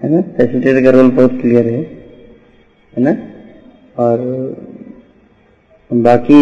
है 0.01 0.11
ना? 0.11 0.21
फैसिलिटेटर 0.21 0.83
का 0.85 0.91
रोल 0.91 1.11
बहुत 1.11 1.41
क्लियर 1.41 1.67
है। 1.67 1.81
है 1.81 3.03
ना? 3.03 3.17
और 3.97 4.21
बाकी 5.91 6.41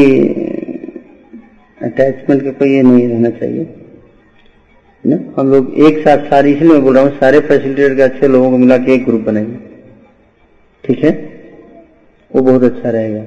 अटैचमेंट 1.79 2.43
का 2.45 2.51
कोई 2.51 2.71
ये 2.71 2.83
नहीं 2.83 3.09
रहना 3.09 3.31
चाहिए, 3.31 3.67
ना? 5.05 5.17
हम 5.37 5.51
लोग 5.51 5.73
एक 5.87 5.99
साथ 5.99 6.31
सारे, 6.31 6.53
इसलिए 6.53 6.81
बोल 6.81 6.95
रहा 6.95 7.05
हूँ, 7.05 7.13
सारे 7.19 7.41
फैसिलिटेटर 7.41 7.95
के 7.95 8.03
अच्छे 8.03 8.29
लोगों 8.29 8.51
को 8.51 8.57
मिला 8.59 8.77
के 8.77 8.95
एक 8.95 9.05
ग्रुप 9.05 9.21
बनाएँगे 9.21 9.57
ठीक 10.85 11.05
है? 11.05 11.11
वो 12.31 12.43
बहुत 12.43 12.63
अच्छा 12.63 12.91
रहेगा। 12.91 13.25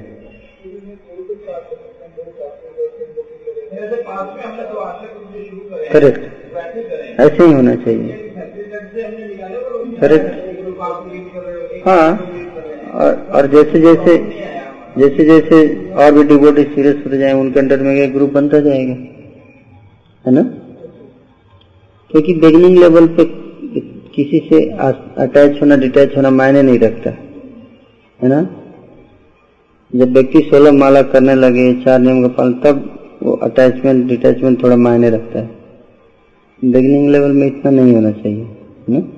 करेक्ट 5.92 7.20
ऐसे 7.20 7.44
ही 7.44 7.52
होना 7.52 7.74
चाहिए। 7.74 8.24
करेक्ट 10.00 11.86
हाँ। 11.86 12.37
और, 12.98 13.14
और 13.34 13.46
जैसे 13.46 13.80
जैसे 13.80 14.18
जैसे 14.98 15.24
जैसे 15.24 15.90
और 15.92 16.12
भी 16.12 16.24
डिवोटी 16.24 16.62
सीरियस 16.62 16.96
होते 16.96 17.18
जाए 17.18 17.32
उनके 17.32 17.60
अंडर 17.60 17.80
में 17.80 18.14
ग्रुप 18.14 18.30
बनता 18.30 18.60
जाएगा। 18.60 18.92
है 20.26 20.34
ना? 20.34 20.42
क्योंकि 22.10 22.34
बिगनिंग 22.34 22.78
लेवल 22.78 23.06
पे 23.06 23.24
किसी 24.14 24.38
से 24.38 24.70
अटैच 25.18 25.60
होना 25.60 25.76
डिटैच 25.76 26.16
होना 26.16 26.30
मायने 26.30 26.62
नहीं 26.62 26.78
रखता। 26.78 27.10
है 28.22 28.28
ना? 28.28 28.56
जब 29.96 30.12
व्यक्ति 30.12 30.40
सोलह 30.40 30.72
माला 30.72 31.02
करने 31.02 31.34
लगे 31.34 31.74
चार 31.74 31.98
नियम 31.98 32.22
का 32.22 32.28
पालन 32.28 32.52
तब 32.52 32.98
वो 33.22 33.32
अटैचमेंट 33.32 34.06
डिटैचमेंट 34.06 34.62
थोड़ा 34.62 34.76
मायने 34.76 35.10
रखता 35.10 35.38
है। 35.38 35.50
बिगनिंग 36.64 37.10
लेवल 37.10 37.32
में 37.32 37.46
इतना 37.46 37.70
नहीं 37.70 37.94
होना 37.94 38.10
चाहिए। 38.10 38.42
है 38.42 38.56
ना? 38.88 39.17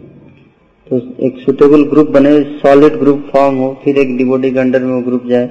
तो 0.90 0.96
एक 1.26 1.36
सुटेबल 1.38 1.82
ग्रुप 1.90 2.08
बने 2.10 2.30
सॉलिड 2.60 2.94
ग्रुप 3.00 3.28
फॉर्म 3.32 3.56
हो, 3.56 3.68
फिर 3.84 3.98
एक 3.98 4.16
डिबोडी 4.18 4.50
के 4.50 4.58
अंडर 4.58 4.82
में 4.82 4.92
वो 4.92 5.00
ग्रुप 5.02 5.26
जाए, 5.26 5.46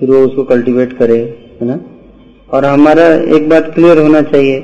फिर 0.00 0.10
वो 0.10 0.18
उसको 0.26 0.44
कल्टीवेट 0.44 0.92
करे, 0.92 1.18
है 1.60 1.66
ना? 1.66 1.78
और 2.50 2.64
हमारा 2.64 3.06
एक 3.36 3.48
बात 3.48 3.70
क्लियर 3.74 3.98
होना 3.98 4.22
चाहिए 4.22 4.60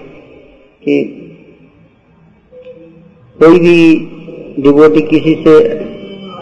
कि 0.82 0.96
कोई 3.38 3.58
भी 3.58 3.76
डिबोटी 4.62 5.00
किसी 5.02 5.34
से 5.44 5.58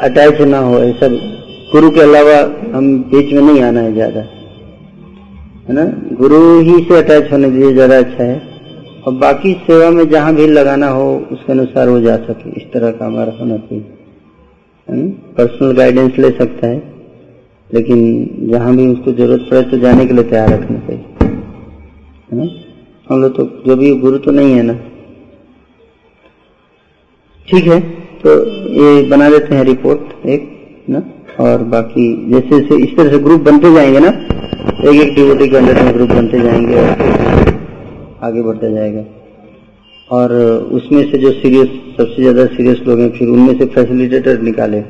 अटैच 0.03 0.41
ना 0.43 0.59
हो, 0.59 0.79
ऐसा 0.81 1.09
गुरु 1.73 1.91
के 1.91 2.01
अलावा 2.01 2.39
हम 2.77 2.97
बीच 3.11 3.33
में 3.33 3.43
नहीं 3.43 3.63
आना 3.63 3.81
है 3.81 3.93
ज़्यादा, 3.95 4.21
है 5.69 5.75
ना? 5.75 5.85
गुरु 6.17 6.41
ही 6.61 6.79
से 6.85 6.99
अटैच 6.99 7.33
होने 7.33 7.51
दीजिए 7.51 7.73
ज़्यादा 7.73 7.99
अच्छा 7.99 8.25
है। 8.25 8.52
और 9.03 9.15
बाकी 9.15 9.53
सेवा 9.63 9.91
में 9.91 10.09
जहाँ 10.09 10.35
भी 10.35 10.47
लगाना 10.47 10.89
हो, 10.89 11.07
उसके 11.33 11.53
अनुसार 11.53 11.89
वो 11.89 12.01
जा 12.01 12.17
सके। 12.19 12.51
इस 12.53 12.71
तरह 12.73 12.91
का 12.91 13.07
हमारा 13.07 13.33
होना 13.33 13.57
चाहिए। 13.59 13.85
पर्सनल 15.37 15.73
गाइडेंस 15.73 16.19
ले 16.19 16.31
सकता 16.31 16.67
है, 16.67 16.77
लेकिन 17.71 18.49
जहाँ 18.53 18.75
भी 18.77 18.87
उसको 18.89 19.13
ज़रूरत 19.13 19.47
पड़े 19.51 19.63
तो 19.63 19.79
जाने 19.79 20.07
के 20.07 20.15
लिए 20.15 20.25
तैयार 20.25 20.49
रखना 20.51 20.79
चाहिए। 20.79 21.05
है 22.31 22.39
ना? 22.39 22.49
हम 23.09 23.23
लोग 23.23 23.37
तो 23.37 23.45
जो 23.67 23.77
भी 23.77 23.95
गुरु 23.97 24.19
तो 24.19 24.31
नहीं 24.31 24.53
है 24.55 24.63
ना। 24.63 24.73
ठीक 27.49 27.67
है 27.67 27.81
तो 28.21 28.35
ये 28.73 29.03
बना 29.09 29.29
देते 29.31 29.55
हैं 29.55 29.65
रिपोर्ट 29.65 30.27
एक, 30.27 30.43
ना? 30.91 31.03
और 31.41 31.63
बाकी 31.71 32.05
जैसे 32.31 32.61
जैसे 32.61 32.83
इस 32.85 32.97
तरह 32.97 33.11
से 33.11 33.19
ग्रुप 33.19 33.41
बनते 33.43 33.73
जाएँगे 33.75 34.01
ना 34.01 34.09
एक 34.09 35.01
एक 35.01 35.15
डिवोटी 35.15 35.49
के 35.49 35.57
अंदर 35.57 35.83
में 35.83 35.95
ग्रुप 35.95 36.09
बनते 36.11 36.41
जाएँगे। 36.41 36.75
और 36.77 37.22
आगे 38.23 38.43
बढ़ता 38.43 38.69
जाएगा। 38.71 39.05
और 40.11 40.33
उसमें 40.73 41.03
से 41.11 41.19
जो 41.19 41.31
सीरियस 41.33 41.69
सबसे 41.99 42.23
ज़्यादा 42.23 42.45
सीरियस 42.47 42.81
लोग 42.87 43.01
हैं, 43.01 43.11
फिर 43.11 43.29
उनमें 43.29 43.59
से 43.59 43.67
फैसिलिटेटर 43.67 44.41
निकाले। 44.43 44.81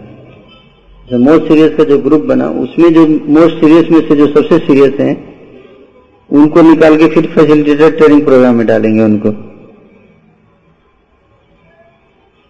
जो 1.08 1.18
मोस्ट 1.18 1.42
सीरियस 1.42 1.74
का 1.76 1.84
जो 1.84 1.98
ग्रुप 1.98 2.22
बना, 2.24 2.48
उसमें 2.60 2.92
जो 2.94 3.06
मोस्ट 3.06 3.54
सीरियस 3.56 3.90
में 3.90 4.00
से 4.08 4.16
जो 4.16 4.26
सबसे 4.28 4.58
सीरियस 4.58 5.00
हैं, 5.00 5.14
उनको 6.30 6.62
निकाल 6.62 6.96
के 6.96 7.06
फिर 7.08 7.26
फैसिलिटेटर 7.26 7.96
ट्रेनिंग 7.96 8.24
प्रोग्राम 8.24 8.54
में 8.54 8.66
डालेंगे 8.66 9.02
उनको। 9.02 9.30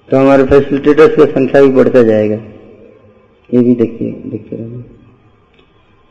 तो 0.09 0.17
हमारे 0.17 0.45
फैसिलिटेटर्स 0.45 1.17
का 1.17 1.25
संख्या 1.31 1.63
भी 1.63 1.69
बढ़ता 1.73 2.03
जाएगा। 2.03 2.35
ये 3.51 3.61
भी 3.61 3.75
देखिए 3.75 4.11
देखते 4.27 4.57
रहेंगे 4.57 4.83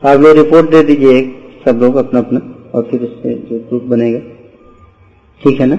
आप 0.01 0.19
लोग 0.19 0.37
रिपोर्ट 0.37 0.69
दे 0.71 0.83
दीजिए 0.83 1.21
सब 1.65 1.79
लोग 1.81 1.95
अपना 1.95 2.19
अपना 2.19 2.39
और 2.73 2.87
फिर 2.91 3.01
उससे 3.01 3.33
जो 3.49 3.59
ग्रुप 3.59 3.83
बनेगा। 3.85 4.19
ठीक 5.43 5.59
है 5.59 5.65
ना? 5.65 5.75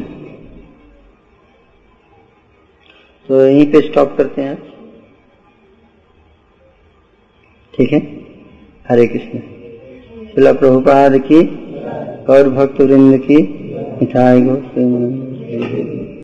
तो 3.29 3.47
यहीं 3.47 3.67
पे 3.73 3.81
स्टॉप 3.81 4.15
करते 4.19 4.43
हैं 4.43 4.57
ठीक 7.75 7.93
है? 7.93 8.01
हरे 8.89 9.07
कृष्ण। 9.07 9.39
शिला 10.27 10.53
प्रभुपाद 10.53 11.19
की 11.19 11.41
और 12.25 12.49
भक्त 12.49 12.81
वृंद 12.81 13.19
की 13.19 13.37
मिठाई 14.01 14.41
गो 14.41 14.57